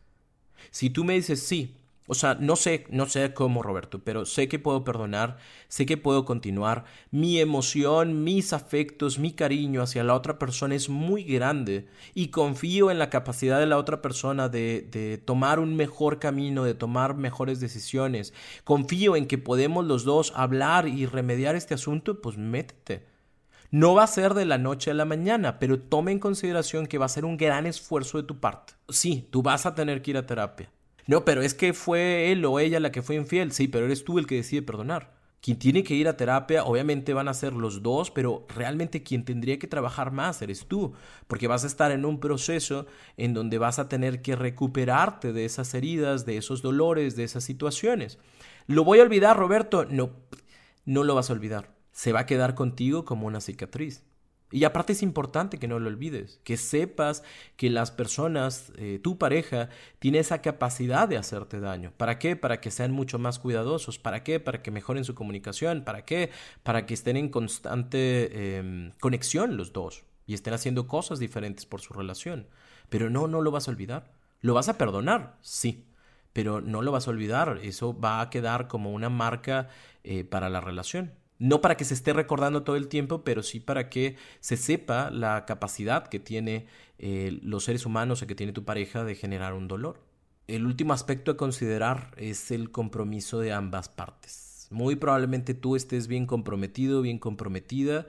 Si 0.71 0.91
tú 0.91 1.03
me 1.03 1.15
dices, 1.15 1.43
sí, 1.43 1.78
o 2.09 2.15
sea, 2.15 2.37
no 2.41 2.57
sé, 2.57 2.87
no 2.89 3.07
sé 3.07 3.35
cómo, 3.35 3.63
Roberto, 3.63 4.03
pero 4.03 4.25
sé 4.25 4.49
que 4.49 4.59
puedo 4.59 4.83
perdonar, 4.83 5.37
sé 5.69 5.85
que 5.85 5.99
puedo 5.99 6.25
continuar. 6.25 6.87
Mi 7.11 7.39
emoción, 7.39 8.25
mis 8.25 8.55
afectos, 8.55 9.19
mi 9.19 9.33
cariño 9.33 9.83
hacia 9.83 10.03
la 10.05 10.15
otra 10.15 10.39
persona 10.39 10.75
es 10.75 10.89
muy 10.89 11.23
grande 11.23 11.87
y 12.15 12.29
confío 12.29 12.91
en 12.91 12.99
la 12.99 13.11
capacidad 13.11 13.61
de 13.61 13.67
la 13.67 13.77
otra 13.77 14.01
persona 14.01 14.49
de, 14.49 14.89
de 14.91 15.19
tomar 15.19 15.61
un 15.61 15.77
mejor 15.77 16.19
camino, 16.19 16.65
de 16.65 16.73
tomar 16.73 17.15
mejores 17.15 17.61
decisiones. 17.61 18.33
Confío 18.65 19.15
en 19.15 19.27
que 19.27 19.37
podemos 19.37 19.85
los 19.85 20.05
dos 20.05 20.33
hablar 20.35 20.89
y 20.89 21.05
remediar 21.05 21.57
este 21.57 21.75
asunto, 21.75 22.23
pues 22.23 22.39
métete. 22.39 23.05
No 23.71 23.95
va 23.95 24.05
a 24.05 24.07
ser 24.07 24.33
de 24.33 24.47
la 24.47 24.57
noche 24.57 24.91
a 24.91 24.95
la 24.95 25.05
mañana, 25.05 25.59
pero 25.59 25.79
tome 25.79 26.13
en 26.13 26.21
consideración 26.21 26.87
que 26.87 26.97
va 26.97 27.05
a 27.05 27.11
ser 27.11 27.27
un 27.27 27.37
gran 27.37 27.67
esfuerzo 27.67 28.17
de 28.17 28.25
tu 28.25 28.41
parte. 28.41 28.73
Sí, 28.89 29.29
tú 29.31 29.43
vas 29.43 29.67
a 29.67 29.75
tener 29.75 30.01
que 30.01 30.13
ir 30.13 30.17
a 30.17 30.25
terapia 30.25 30.71
no, 31.09 31.25
pero 31.25 31.41
es 31.41 31.55
que 31.55 31.73
fue 31.73 32.31
él 32.31 32.45
o 32.45 32.61
ella 32.61 32.81
la 32.81 32.93
que 32.93 33.01
fue 33.01 33.17
infiel. 33.17 33.51
Sí, 33.51 33.67
pero 33.67 33.87
eres 33.87 34.05
tú 34.05 34.19
el 34.19 34.27
que 34.27 34.35
decide 34.35 34.61
perdonar. 34.61 35.17
Quien 35.41 35.59
tiene 35.59 35.83
que 35.83 35.95
ir 35.95 36.07
a 36.07 36.19
terapia, 36.19 36.65
obviamente 36.65 37.15
van 37.15 37.29
a 37.29 37.35
ser 37.35 37.55
los 37.55 37.83
dos, 37.83 38.11
pero 38.11 38.45
realmente 38.55 39.03
quien 39.03 39.25
tendría 39.25 39.59
que 39.59 39.67
trabajar 39.67 40.13
más 40.13 40.43
eres 40.43 40.67
tú, 40.67 40.93
porque 41.27 41.49
vas 41.49 41.65
a 41.65 41.67
estar 41.67 41.93
en 41.93 42.05
un 42.05 42.21
proceso 42.21 42.87
en 43.17 43.33
donde 43.33 43.57
vas 43.57 43.79
a 43.79 43.89
tener 43.89 44.21
que 44.21 44.37
recuperarte 44.37 45.33
de 45.33 45.47
esas 45.47 45.73
heridas, 45.73 46.27
de 46.27 46.37
esos 46.37 46.61
dolores, 46.61 47.17
de 47.17 47.25
esas 47.25 47.43
situaciones. 47.43 48.19
¿Lo 48.67 48.85
voy 48.85 48.99
a 48.99 49.05
olvidar, 49.05 49.39
Roberto? 49.39 49.87
No, 49.87 50.11
no 50.85 51.05
lo 51.05 51.15
vas 51.15 51.31
a 51.31 51.33
olvidar. 51.33 51.75
Se 51.91 52.13
va 52.13 52.21
a 52.21 52.27
quedar 52.27 52.55
contigo 52.55 53.07
como 53.07 53.27
una 53.27 53.41
cicatriz. 53.41 54.05
Y 54.51 54.65
aparte 54.65 54.95
es 54.95 55.03
importante 55.03 55.59
que 55.59 55.69
no 55.69 55.79
lo 55.79 55.89
olvides, 55.89 56.41
que 56.43 56.57
sepas 56.57 57.23
que 57.57 57.69
las 57.69 57.91
personas, 57.91 58.73
eh, 58.77 58.99
tu 59.03 59.19
pareja, 59.19 59.69
tiene 59.99 60.21
esa 60.21 60.41
capacidad 60.41 61.07
de 61.07 61.19
hacerte 61.19 61.61
daño. 61.61 61.93
¿Para 61.97 62.19
qué? 62.19 62.35
Para 62.35 62.61
que 62.61 62.71
sean 62.71 62.93
mucho 62.93 63.19
más 63.19 63.39
cuidadosos. 63.39 63.99
¿Para 63.99 64.25
qué? 64.25 64.41
Para 64.41 64.63
que 64.63 64.71
mejoren 64.71 65.05
su 65.05 65.15
comunicación. 65.15 65.85
¿Para 65.85 66.05
qué? 66.07 66.31
Para 66.63 66.87
que 66.87 66.95
estén 66.95 67.19
en 67.19 67.29
constante 67.29 68.57
em, 68.59 68.93
conexión 69.01 69.57
los 69.59 69.73
dos 69.75 70.05
y 70.27 70.35
estén 70.35 70.55
haciendo 70.55 70.87
cosas 70.87 71.19
diferentes 71.19 71.67
por 71.67 71.83
su 71.83 71.93
relación. 71.93 72.49
Pero 72.89 73.11
no, 73.11 73.29
no 73.29 73.43
lo 73.43 73.51
vas 73.51 73.69
a 73.69 73.71
olvidar. 73.71 74.13
¿Lo 74.41 74.55
vas 74.55 74.71
a 74.71 74.79
perdonar? 74.79 75.37
Sí. 75.43 75.85
Pero 76.33 76.63
no 76.63 76.81
lo 76.81 76.93
vas 76.93 77.07
a 77.07 77.11
olvidar. 77.11 77.61
Eso 77.63 77.99
va 77.99 78.23
a 78.23 78.31
quedar 78.31 78.67
como 78.69 78.93
una 78.93 79.11
marca 79.11 79.69
eh, 80.05 80.25
para 80.25 80.49
la 80.49 80.63
relación. 80.63 81.13
No 81.39 81.61
para 81.61 81.77
que 81.77 81.85
se 81.85 81.95
esté 81.95 82.13
recordando 82.13 82.65
todo 82.65 82.77
el 82.77 82.89
tiempo, 82.89 83.23
pero 83.23 83.43
sí 83.43 83.61
para 83.61 83.89
que 83.89 84.17
se 84.41 84.57
sepa 84.57 85.11
la 85.11 85.45
capacidad 85.45 86.09
que 86.09 86.19
tiene 86.19 86.67
eh, 86.99 87.39
los 87.43 87.65
seres 87.65 87.87
humanos 87.87 88.23
o 88.23 88.27
que 88.27 88.35
tiene 88.35 88.53
tu 88.53 88.65
pareja 88.65 89.05
de 89.05 89.15
generar 89.15 89.55
un 89.55 89.69
dolor. 89.69 90.01
El 90.49 90.67
último 90.67 90.93
aspecto 90.93 91.31
a 91.31 91.37
considerar 91.37 92.13
es 92.17 92.51
el 92.51 92.71
compromiso 92.71 93.39
de 93.39 93.53
ambas 93.53 93.89
partes. 93.89 94.67
Muy 94.71 94.97
probablemente 94.97 95.55
tú 95.55 95.77
estés 95.77 96.09
bien 96.09 96.27
comprometido, 96.27 97.03
bien 97.03 97.19
comprometida 97.19 98.07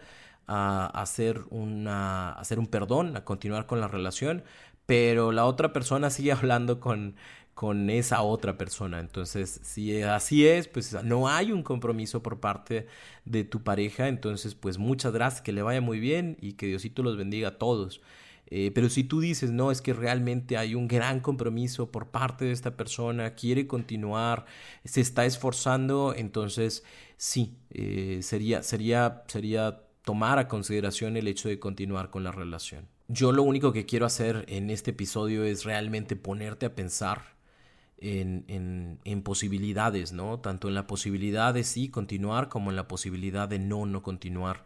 a 0.48 0.88
hacer, 0.88 1.44
una, 1.52 2.32
a 2.32 2.40
hacer 2.40 2.58
un 2.58 2.66
perdón, 2.66 3.16
a 3.16 3.24
continuar 3.24 3.68
con 3.68 3.80
la 3.80 3.88
relación, 3.88 4.44
pero 4.88 5.32
la 5.32 5.46
otra 5.46 5.72
persona 5.72 6.10
sigue 6.10 6.32
hablando 6.34 6.80
con, 6.80 7.16
con 7.60 7.90
esa 7.90 8.22
otra 8.22 8.58
persona. 8.58 9.02
Entonces, 9.02 9.60
si 9.64 10.02
así 10.02 10.48
es, 10.48 10.70
pues 10.70 10.96
no 11.04 11.28
hay 11.28 11.52
un 11.52 11.62
compromiso 11.62 12.24
por 12.24 12.40
parte 12.40 12.88
de 13.26 13.44
tu 13.44 13.64
pareja. 13.64 14.08
Entonces, 14.08 14.56
pues 14.56 14.78
muchas 14.78 15.12
gracias, 15.12 15.42
que 15.42 15.52
le 15.52 15.62
vaya 15.62 15.82
muy 15.82 16.00
bien 16.00 16.38
y 16.40 16.54
que 16.54 16.68
Diosito 16.68 17.04
los 17.04 17.18
bendiga 17.18 17.50
a 17.50 17.58
todos. 17.58 18.00
Eh, 18.48 18.72
pero 18.74 18.88
si 18.88 19.04
tú 19.04 19.20
dices, 19.20 19.52
no, 19.52 19.72
es 19.72 19.82
que 19.82 19.92
realmente 19.92 20.56
hay 20.56 20.74
un 20.74 20.88
gran 20.88 21.20
compromiso 21.20 21.92
por 21.92 22.08
parte 22.08 22.46
de 22.46 22.54
esta 22.54 22.78
persona, 22.78 23.36
quiere 23.36 23.68
continuar, 23.68 24.46
se 24.86 25.02
está 25.02 25.26
esforzando, 25.26 26.14
entonces 26.16 26.86
sí, 27.18 27.58
eh, 27.72 28.20
sería, 28.22 28.64
sería, 28.64 29.26
sería 29.28 29.82
tomar 30.06 30.40
a 30.40 30.48
consideración 30.48 31.18
el 31.18 31.28
hecho 31.28 31.50
de 31.50 31.60
continuar 31.60 32.10
con 32.10 32.24
la 32.24 32.32
relación. 32.32 32.88
Yo 33.10 33.34
lo 33.34 33.44
único 33.44 33.74
que 33.74 33.86
quiero 33.86 34.06
hacer 34.06 34.46
en 34.48 34.70
este 34.70 34.92
episodio 34.92 35.44
es 35.44 35.66
realmente 35.66 36.16
ponerte 36.16 36.66
a 36.66 36.74
pensar 36.74 37.38
en, 38.02 39.22
posibilidades, 39.24 40.14
¿no? 40.14 40.40
Tanto 40.40 40.68
en 40.68 40.76
la 40.76 40.88
posibilidad 40.88 41.54
de 41.54 41.64
sí 41.64 41.90
continuar 41.90 42.50
como 42.50 42.70
en 42.70 42.76
la 42.76 42.88
posibilidad 42.88 43.48
de 43.48 43.60
no, 43.60 43.86
no 43.86 44.02
continuar. 44.02 44.64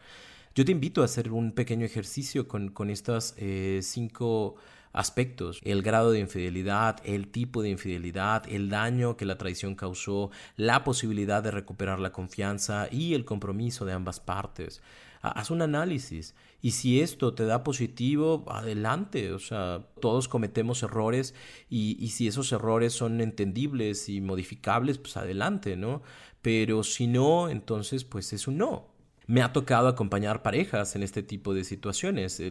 Yo 0.56 0.66
te 0.66 0.72
invito 0.72 1.02
a 1.02 1.06
hacer 1.06 1.32
un 1.32 1.52
pequeño 1.52 1.86
ejercicio 1.86 2.48
con, 2.48 2.70
con 2.70 2.90
estos 2.90 3.34
eh, 3.38 3.80
cinco 3.82 4.56
aspectos, 4.92 5.60
el 5.64 5.82
grado 5.82 6.12
de 6.12 6.20
infidelidad, 6.20 7.02
el 7.04 7.30
tipo 7.30 7.64
de 7.64 7.70
infidelidad, 7.70 8.44
el 8.48 8.70
daño 8.70 9.18
que 9.18 9.26
la 9.26 9.40
traición 9.40 9.74
causó, 9.74 10.30
la 10.56 10.84
posibilidad 10.84 11.42
de 11.42 11.50
recuperar 11.50 12.00
la 12.00 12.12
confianza 12.12 12.88
y 12.92 13.16
el 13.16 13.26
compromiso 13.26 13.86
de 13.86 13.94
ambas 13.94 14.20
partes 14.20 14.82
haz 15.24 15.52
un 15.52 15.62
análisis. 15.62 16.36
Y 16.64 16.72
si 16.72 17.02
esto 17.02 17.36
te 17.36 17.46
da 17.46 17.64
positivo, 17.64 18.46
adelante. 18.48 19.34
O 19.34 19.40
sea, 19.40 19.86
todos 20.02 20.28
cometemos 20.28 20.82
errores 20.82 21.36
y, 21.70 21.98
y, 22.00 22.08
si 22.10 22.28
esos 22.28 22.52
errores 22.54 22.94
son 22.94 23.22
entendibles 23.22 24.08
y 24.10 24.22
modificables, 24.22 24.98
pues 24.98 25.18
adelante, 25.18 25.76
¿no? 25.76 26.02
Pero 26.42 26.84
si 26.84 27.06
no, 27.08 27.50
entonces 27.50 28.06
pues 28.06 28.34
es 28.34 28.48
un 28.48 28.58
no. 28.58 28.94
Me 29.28 29.42
ha 29.42 29.54
tocado 29.54 29.88
acompañar 29.88 30.42
parejas 30.42 30.96
en 30.96 31.04
este 31.04 31.24
tipo 31.24 31.54
de 31.54 31.64
situaciones. 31.64 32.42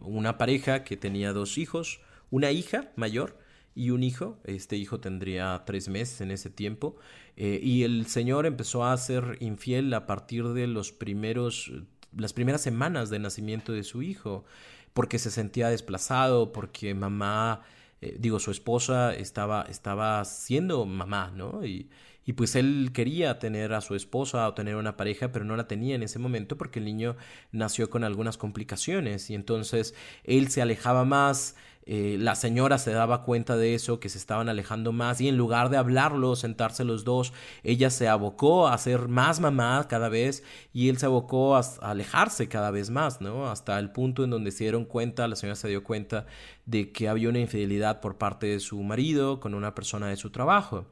una 0.00 0.38
pareja 0.38 0.84
que 0.84 0.96
tenía 0.96 1.32
dos 1.32 1.58
hijos, 1.58 2.00
una 2.30 2.50
hija 2.52 2.92
mayor 2.96 3.38
y 3.74 3.90
un 3.90 4.02
hijo. 4.02 4.38
Este 4.44 4.76
hijo 4.76 4.98
tendría 5.00 5.62
tres 5.66 5.88
meses 5.88 6.20
en 6.20 6.30
ese 6.30 6.50
tiempo. 6.50 6.96
Eh, 7.36 7.60
y 7.62 7.84
el 7.84 8.06
Señor 8.06 8.46
empezó 8.46 8.84
a 8.84 8.96
ser 8.96 9.36
infiel 9.40 9.92
a 9.94 10.06
partir 10.06 10.48
de 10.48 10.66
los 10.66 10.92
primeros, 10.92 11.72
las 12.16 12.32
primeras 12.32 12.60
semanas 12.60 13.10
de 13.10 13.18
nacimiento 13.18 13.72
de 13.72 13.84
su 13.84 14.02
hijo, 14.02 14.44
porque 14.92 15.18
se 15.18 15.30
sentía 15.30 15.68
desplazado, 15.68 16.52
porque 16.52 16.94
mamá, 16.94 17.62
eh, 18.00 18.16
digo, 18.18 18.38
su 18.40 18.50
esposa 18.50 19.14
estaba, 19.14 19.66
estaba 19.68 20.24
siendo 20.24 20.84
mamá, 20.86 21.32
¿no? 21.34 21.64
Y, 21.64 21.88
y 22.26 22.32
pues 22.32 22.56
él 22.56 22.90
quería 22.92 23.38
tener 23.38 23.72
a 23.72 23.80
su 23.80 23.94
esposa 23.94 24.46
o 24.48 24.54
tener 24.54 24.74
una 24.74 24.96
pareja, 24.96 25.30
pero 25.30 25.44
no 25.44 25.56
la 25.56 25.68
tenía 25.68 25.94
en 25.94 26.02
ese 26.02 26.18
momento 26.18 26.58
porque 26.58 26.80
el 26.80 26.84
niño 26.84 27.16
nació 27.52 27.88
con 27.88 28.02
algunas 28.02 28.36
complicaciones 28.36 29.30
y 29.30 29.34
entonces 29.34 29.94
él 30.24 30.48
se 30.48 30.60
alejaba 30.60 31.04
más, 31.04 31.54
eh, 31.88 32.16
la 32.18 32.34
señora 32.34 32.78
se 32.78 32.90
daba 32.90 33.22
cuenta 33.22 33.56
de 33.56 33.76
eso, 33.76 34.00
que 34.00 34.08
se 34.08 34.18
estaban 34.18 34.48
alejando 34.48 34.90
más 34.90 35.20
y 35.20 35.28
en 35.28 35.36
lugar 35.36 35.70
de 35.70 35.76
hablarlo, 35.76 36.34
sentarse 36.34 36.82
los 36.82 37.04
dos, 37.04 37.32
ella 37.62 37.90
se 37.90 38.08
abocó 38.08 38.66
a 38.66 38.76
ser 38.76 39.06
más 39.06 39.38
mamá 39.38 39.86
cada 39.88 40.08
vez 40.08 40.42
y 40.72 40.88
él 40.88 40.98
se 40.98 41.06
abocó 41.06 41.54
a, 41.54 41.60
alejarse 41.80 42.48
cada 42.48 42.72
vez 42.72 42.90
más, 42.90 43.20
¿no? 43.20 43.48
Hasta 43.48 43.78
el 43.78 43.92
punto 43.92 44.24
en 44.24 44.30
donde 44.30 44.50
se 44.50 44.64
dieron 44.64 44.84
cuenta, 44.84 45.28
la 45.28 45.36
señora 45.36 45.54
se 45.54 45.68
dio 45.68 45.84
cuenta 45.84 46.26
de 46.64 46.90
que 46.90 47.08
había 47.08 47.28
una 47.28 47.38
infidelidad 47.38 48.00
por 48.00 48.18
parte 48.18 48.48
de 48.48 48.58
su 48.58 48.82
marido 48.82 49.38
con 49.38 49.54
una 49.54 49.76
persona 49.76 50.08
de 50.08 50.16
su 50.16 50.30
trabajo. 50.30 50.86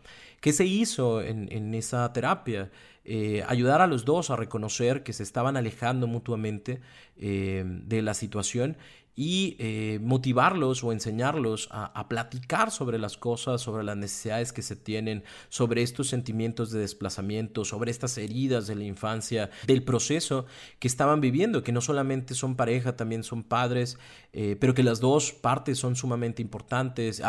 ¿Qué 0.44 0.52
se 0.52 0.66
hizo 0.66 1.22
en, 1.22 1.72
esa 1.72 2.12
terapia? 2.12 2.70
Eh, 3.06 3.42
ayudar 3.48 3.80
a 3.80 3.86
los 3.86 4.04
dos 4.04 4.28
a 4.28 4.36
reconocer 4.36 5.02
que 5.02 5.14
se 5.14 5.22
estaban 5.22 5.56
alejando 5.56 6.06
mutuamente 6.06 6.82
eh, 7.16 7.64
de 7.64 8.02
la 8.02 8.12
situación 8.12 8.76
y 9.16 9.56
eh, 9.58 10.00
motivarlos 10.02 10.82
o 10.82 10.92
enseñarlos 10.92 11.68
a, 11.70 12.08
platicar 12.08 12.70
sobre 12.70 12.98
las 12.98 13.16
cosas, 13.16 13.60
sobre 13.60 13.84
las 13.84 13.96
necesidades 13.96 14.52
que 14.52 14.62
se 14.62 14.76
tienen, 14.76 15.22
sobre 15.48 15.82
estos 15.82 16.08
sentimientos 16.08 16.70
de 16.70 16.80
desplazamiento, 16.80 17.64
sobre 17.64 17.90
estas 17.90 18.18
heridas 18.18 18.66
de 18.66 18.74
la 18.74 18.84
infancia, 18.84 19.50
del 19.66 19.82
proceso 19.82 20.46
que 20.80 20.88
estaban 20.88 21.20
viviendo, 21.20 21.62
que 21.62 21.72
no 21.72 21.80
solamente 21.80 22.34
son 22.34 22.56
pareja, 22.56 22.96
también 22.96 23.22
son 23.22 23.42
padres, 23.42 23.98
eh, 24.32 24.56
pero 24.60 24.74
que 24.74 24.82
las 24.82 25.00
dos 25.00 25.32
partes 25.32 25.78
son 25.78 25.96
sumamente 25.96 26.42
importantes. 26.42 27.22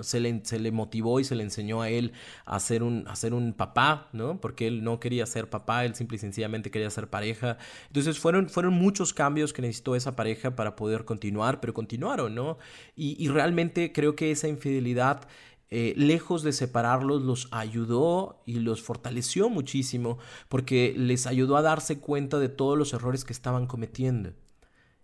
se, 0.00 0.20
le, 0.20 0.40
se, 0.44 0.58
le, 0.60 0.70
motivó 0.70 1.20
y 1.20 1.24
se 1.24 1.34
le 1.34 1.42
enseñó 1.42 1.82
a 1.82 1.90
él 1.90 2.12
a 2.46 2.58
ser, 2.60 2.82
un, 2.82 3.04
a 3.08 3.16
ser 3.16 3.34
un 3.34 3.52
papá, 3.52 4.08
¿no? 4.12 4.40
Porque 4.40 4.66
él 4.66 4.82
no 4.82 5.00
quería 5.00 5.26
ser 5.26 5.50
papá, 5.50 5.84
él 5.84 5.94
simple 5.94 6.16
y 6.16 6.20
sencillamente 6.20 6.70
quería 6.70 6.88
ser 6.88 7.08
pareja. 7.08 7.58
Entonces 7.88 8.18
fueron, 8.18 8.48
fueron 8.48 8.74
muchos 8.74 9.12
cambios 9.12 9.52
que 9.52 9.60
necesitó 9.60 9.96
esa 9.96 10.16
pareja 10.16 10.56
para 10.56 10.76
poder 10.76 11.04
continuar 11.04 11.31
pero 11.60 11.74
continuaron, 11.74 12.34
¿no? 12.34 12.58
Y, 12.96 13.28
realmente 13.28 13.92
creo 13.92 14.16
que 14.16 14.30
esa 14.30 14.48
infidelidad... 14.48 15.28
Eh, 15.74 15.94
lejos 15.96 16.42
de 16.42 16.52
separarlos, 16.52 17.22
los 17.22 17.48
ayudó 17.50 18.42
y 18.44 18.56
los 18.60 18.82
fortaleció 18.82 19.48
muchísimo 19.48 20.18
porque 20.50 20.92
les 20.94 21.26
ayudó 21.26 21.56
a 21.56 21.62
darse 21.62 21.98
cuenta 21.98 22.38
de 22.38 22.50
todos 22.50 22.76
los 22.76 22.92
errores 22.92 23.24
que 23.24 23.32
estaban 23.32 23.66
cometiendo. 23.66 24.34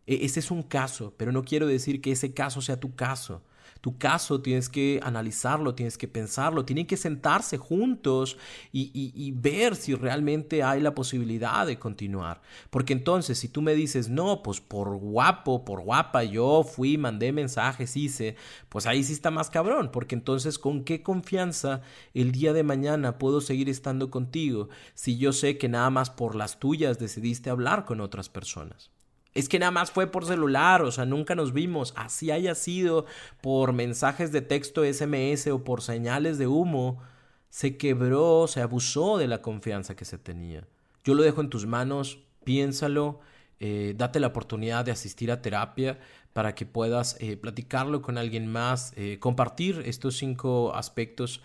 E, 0.07 0.27
ese 0.27 0.41
es 0.41 0.51
un 0.51 0.63
caso, 0.63 1.15
pero 1.17 1.33
no 1.33 1.43
quiero 1.43 1.67
decir 1.67 2.03
que 2.03 2.13
ese 2.13 2.35
caso 2.35 2.61
sea 2.61 2.79
tu 2.79 2.95
caso 2.95 3.41
tu 3.81 3.97
caso, 3.99 4.41
tienes 4.41 4.69
que 4.69 5.01
analizarlo, 5.03 5.75
tienes 5.75 5.97
que 5.97 6.09
pensarlo, 6.09 6.65
tienen 6.65 6.87
que 6.87 6.97
sentarse 6.97 7.59
juntos 7.59 8.37
y, 8.73 9.33
ver 9.33 9.77
si 9.77 9.95
realmente 9.95 10.63
hay 10.63 10.81
la 10.81 10.95
posibilidad 10.95 11.67
de 11.67 11.79
continuar. 11.79 12.41
Porque 12.71 12.93
entonces, 12.93 13.39
si 13.39 13.49
tú 13.49 13.63
me 13.63 13.75
dices, 13.75 14.09
no, 14.09 14.43
pues 14.43 14.61
por 14.61 14.97
guapo, 14.97 15.65
por 15.65 15.81
guapa, 15.81 16.25
yo 16.25 16.65
fui, 16.65 16.99
mandé 16.99 17.33
mensajes, 17.33 17.97
hice, 17.97 18.37
pues 18.69 18.87
ahí 18.87 19.05
sí 19.05 19.13
está 19.13 19.31
más 19.31 19.51
cabrón, 19.51 19.91
porque 19.93 20.15
entonces, 20.15 20.59
¿con 20.59 20.85
qué 20.85 21.03
confianza 21.03 21.83
el 22.15 22.33
día 22.33 22.53
de 22.53 22.63
mañana 22.63 23.19
puedo 23.19 23.41
seguir 23.41 23.69
estando 23.69 24.11
contigo 24.11 24.69
si 24.95 25.19
yo 25.19 25.33
sé 25.33 25.59
que 25.59 25.69
nada 25.69 25.91
más 25.91 26.11
por 26.11 26.35
las 26.35 26.59
tuyas 26.59 26.99
decidiste 26.99 27.51
hablar 27.51 27.85
con 27.85 28.01
otras 28.01 28.29
personas? 28.29 28.91
Es 29.39 29.49
que 29.49 29.61
nada 29.61 29.71
más 29.71 29.93
fue 29.93 30.09
por 30.09 30.27
celular, 30.27 30.83
o 30.83 30.91
sea, 30.91 31.05
nunca 31.05 31.37
nos 31.37 31.53
vimos. 31.53 31.93
Así 31.95 32.33
haya 32.33 32.57
sido 32.57 33.07
por 33.41 33.73
mensajes 33.73 34.33
de 34.33 34.43
texto 34.43 34.83
SMS 34.83 35.47
o 35.47 35.63
por 35.63 35.81
señales 35.81 36.39
de 36.39 36.49
humo, 36.49 37.01
se 37.49 37.77
quebró, 37.77 38.49
se 38.49 38.63
abusó 38.63 39.17
de 39.17 39.29
la 39.29 39.41
confianza 39.41 39.95
que 39.95 40.05
se 40.05 40.19
tenía. 40.19 40.67
Yo 41.05 41.15
lo 41.15 41.23
dejo 41.23 41.41
en 41.41 41.51
tus 41.51 41.67
manos, 41.67 42.19
piénsalo, 42.43 43.21
eh, 43.61 43.95
date 43.97 44.19
la 44.19 44.27
oportunidad 44.27 44.85
de 44.85 44.91
asistir 44.91 45.31
a 45.31 45.41
terapia 45.41 46.01
para 46.33 46.57
que 46.57 46.67
puedas 46.67 47.17
eh, 47.21 47.37
platicarlo 47.37 48.03
con 48.03 48.19
alguien 48.19 48.51
más, 48.51 48.93
eh, 48.97 49.19
compartir 49.21 49.85
estos 49.87 50.17
cinco 50.17 50.75
aspectos 50.75 51.43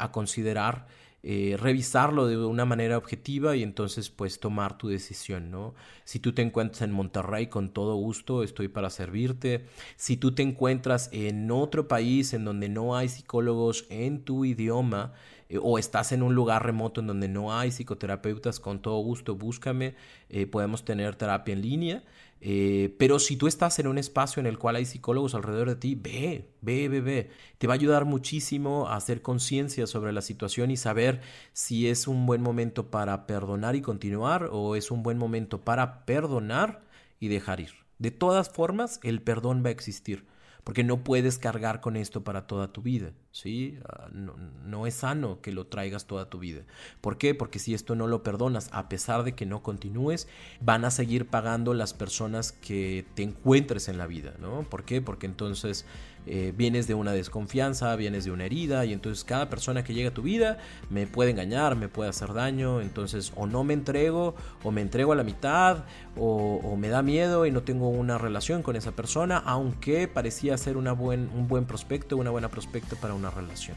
a 0.00 0.10
considerar. 0.10 0.88
Eh, 1.24 1.56
revisarlo 1.58 2.28
de 2.28 2.36
una 2.36 2.64
manera 2.64 2.96
objetiva 2.96 3.56
y 3.56 3.64
entonces 3.64 4.08
pues 4.08 4.38
tomar 4.38 4.78
tu 4.78 4.86
decisión, 4.86 5.50
¿no? 5.50 5.74
Si 6.04 6.20
tú 6.20 6.32
te 6.32 6.42
encuentras 6.42 6.82
en 6.82 6.92
Monterrey 6.92 7.48
con 7.48 7.70
todo 7.70 7.96
gusto, 7.96 8.44
estoy 8.44 8.68
para 8.68 8.88
servirte. 8.88 9.66
Si 9.96 10.16
tú 10.16 10.32
te 10.32 10.42
encuentras 10.42 11.08
en 11.12 11.50
otro 11.50 11.88
país 11.88 12.34
en 12.34 12.44
donde 12.44 12.68
no 12.68 12.96
hay 12.96 13.08
psicólogos 13.08 13.84
en 13.90 14.22
tu 14.22 14.44
idioma, 14.44 15.12
eh, 15.48 15.58
o 15.60 15.78
estás 15.78 16.12
en 16.12 16.22
un 16.22 16.34
lugar 16.34 16.64
remoto 16.64 17.00
en 17.00 17.06
donde 17.06 17.28
no 17.28 17.52
hay 17.56 17.70
psicoterapeutas, 17.70 18.60
con 18.60 18.80
todo 18.80 18.98
gusto 19.00 19.34
búscame, 19.34 19.94
eh, 20.28 20.46
podemos 20.46 20.84
tener 20.84 21.16
terapia 21.16 21.52
en 21.52 21.62
línea. 21.62 22.04
Eh, 22.40 22.94
pero 22.98 23.18
si 23.18 23.36
tú 23.36 23.46
estás 23.46 23.78
en 23.78 23.88
un 23.88 23.98
espacio 23.98 24.40
en 24.40 24.46
el 24.46 24.58
cual 24.58 24.76
hay 24.76 24.84
psicólogos 24.84 25.34
alrededor 25.34 25.68
de 25.68 25.76
ti, 25.76 25.94
ve, 25.94 26.50
ve, 26.60 26.88
ve, 26.88 27.00
ve. 27.00 27.30
Te 27.58 27.66
va 27.66 27.74
a 27.74 27.76
ayudar 27.76 28.04
muchísimo 28.04 28.88
a 28.88 28.96
hacer 28.96 29.22
conciencia 29.22 29.86
sobre 29.86 30.12
la 30.12 30.22
situación 30.22 30.70
y 30.70 30.76
saber 30.76 31.20
si 31.52 31.88
es 31.88 32.06
un 32.06 32.26
buen 32.26 32.42
momento 32.42 32.90
para 32.90 33.26
perdonar 33.26 33.74
y 33.76 33.82
continuar 33.82 34.48
o 34.52 34.76
es 34.76 34.90
un 34.90 35.02
buen 35.02 35.18
momento 35.18 35.62
para 35.62 36.04
perdonar 36.04 36.82
y 37.20 37.28
dejar 37.28 37.60
ir. 37.60 37.72
De 37.98 38.12
todas 38.12 38.48
formas, 38.48 39.00
el 39.02 39.20
perdón 39.22 39.62
va 39.64 39.68
a 39.68 39.72
existir 39.72 40.24
porque 40.68 40.84
no 40.84 41.02
puedes 41.02 41.38
cargar 41.38 41.80
con 41.80 41.96
esto 41.96 42.24
para 42.24 42.46
toda 42.46 42.74
tu 42.74 42.82
vida, 42.82 43.12
¿sí? 43.32 43.78
Ah, 43.88 44.10
no, 44.12 44.86
es 44.86 44.96
sano 44.96 45.40
que 45.40 45.50
lo 45.50 45.66
traigas 45.66 46.04
toda 46.04 46.28
tu 46.28 46.40
vida. 46.40 46.60
¿Por 47.00 47.16
qué? 47.16 47.34
Porque 47.34 47.58
si 47.58 47.72
esto 47.72 47.94
no 47.94 48.06
lo 48.06 48.22
perdonas, 48.22 48.68
a 48.72 48.90
pesar 48.90 49.24
de 49.24 49.34
que 49.34 49.46
no 49.46 49.62
continúes, 49.62 50.28
van 50.60 50.84
a 50.84 50.90
seguir 50.90 51.26
pagando 51.26 51.72
las 51.72 51.94
personas 51.94 52.52
que 52.52 53.06
te 53.14 53.22
encuentres 53.22 53.88
en 53.88 53.96
la 53.96 54.06
vida, 54.06 54.34
¿no? 54.40 54.60
¿Por 54.68 54.84
qué? 54.84 55.00
Porque 55.00 55.24
entonces 55.24 55.86
eh, 56.30 56.52
vienes 56.56 56.86
de 56.86 56.94
una 56.94 57.12
desconfianza, 57.12 57.96
vienes 57.96 58.24
de 58.24 58.30
una 58.30 58.44
herida 58.44 58.84
y 58.84 58.92
entonces 58.92 59.24
cada 59.24 59.48
persona 59.48 59.82
que 59.82 59.94
llega 59.94 60.10
a 60.10 60.14
tu 60.14 60.22
vida 60.22 60.58
me 60.90 61.06
puede 61.06 61.30
engañar, 61.30 61.74
me 61.74 61.88
puede 61.88 62.10
hacer 62.10 62.34
daño, 62.34 62.80
entonces 62.80 63.32
o 63.34 63.46
no 63.46 63.64
me 63.64 63.74
entrego 63.74 64.34
o 64.62 64.70
me 64.70 64.82
entrego 64.82 65.12
a 65.12 65.16
la 65.16 65.24
mitad 65.24 65.84
o, 66.16 66.76
me 66.76 66.88
da 66.88 67.02
miedo 67.02 67.46
y 67.46 67.50
no 67.50 67.62
tengo 67.62 67.88
una 67.88 68.18
relación 68.18 68.62
con 68.62 68.76
esa 68.76 68.92
persona, 68.92 69.38
aunque 69.38 70.06
parecía 70.06 70.56
ser 70.58 70.76
una 70.76 70.92
buen, 70.92 71.30
un 71.34 71.48
buen 71.48 71.64
prospecto, 71.64 72.16
una 72.16 72.30
buena 72.30 72.48
prospecto 72.48 72.96
para 72.96 73.14
una 73.14 73.30
relación. 73.30 73.76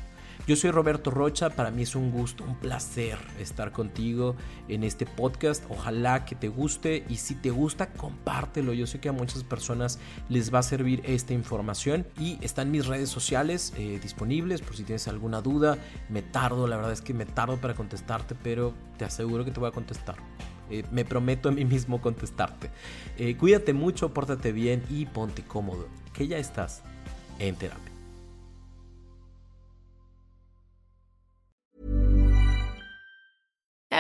Yo 0.52 0.58
soy 0.58 0.72
Roberto 0.72 1.12
Rocha, 1.12 1.50
para 1.52 1.72
mí 1.72 1.84
es 1.84 1.96
un 1.96 2.12
gusto, 2.12 2.44
un 2.44 2.58
placer 2.58 3.18
estar 3.40 3.72
contigo 3.72 4.36
en 4.68 4.84
este 4.84 5.06
podcast. 5.06 5.64
Ojalá 5.70 6.26
que 6.26 6.36
te 6.36 6.50
guste 6.50 7.06
y 7.08 7.16
si 7.16 7.36
te 7.36 7.52
gusta, 7.52 7.94
compártelo. 7.94 8.74
Yo 8.74 8.86
sé 8.86 9.00
que 9.00 9.08
a 9.08 9.14
muchas 9.14 9.46
personas 9.46 9.98
les 10.28 10.54
va 10.54 10.60
a 10.60 10.64
servir 10.64 11.04
esta 11.06 11.32
información 11.32 12.06
y 12.20 12.38
están 12.42 12.70
mis 12.70 12.86
redes 12.86 13.08
sociales 13.08 13.72
eh, 13.78 13.98
disponibles 14.04 14.60
por 14.60 14.76
si 14.76 14.84
tienes 14.84 15.08
alguna 15.08 15.42
duda. 15.42 15.78
Me 16.10 16.22
tardo, 16.22 16.68
la 16.68 16.76
verdad 16.76 16.92
es 16.92 17.02
que 17.02 17.14
me 17.14 17.26
tardo 17.26 17.56
para 17.56 17.74
contestarte, 17.74 18.36
pero 18.36 18.74
te 18.98 19.06
aseguro 19.06 19.46
que 19.46 19.52
te 19.52 19.60
voy 19.62 19.70
a 19.70 19.72
contestar. 19.72 20.18
Eh, 20.70 20.84
me 20.92 21.06
prometo 21.06 21.48
a 21.48 21.54
mí 21.54 21.64
mismo 21.64 22.02
contestarte. 22.02 22.72
Eh, 23.18 23.38
cuídate 23.38 23.72
mucho, 23.72 24.14
pórtate 24.14 24.52
bien 24.52 24.84
y 24.90 25.06
ponte 25.06 25.44
cómodo, 25.44 25.88
que 26.12 26.28
ya 26.28 26.38
estás 26.38 26.82
en 27.40 27.56
terapia. 27.56 27.91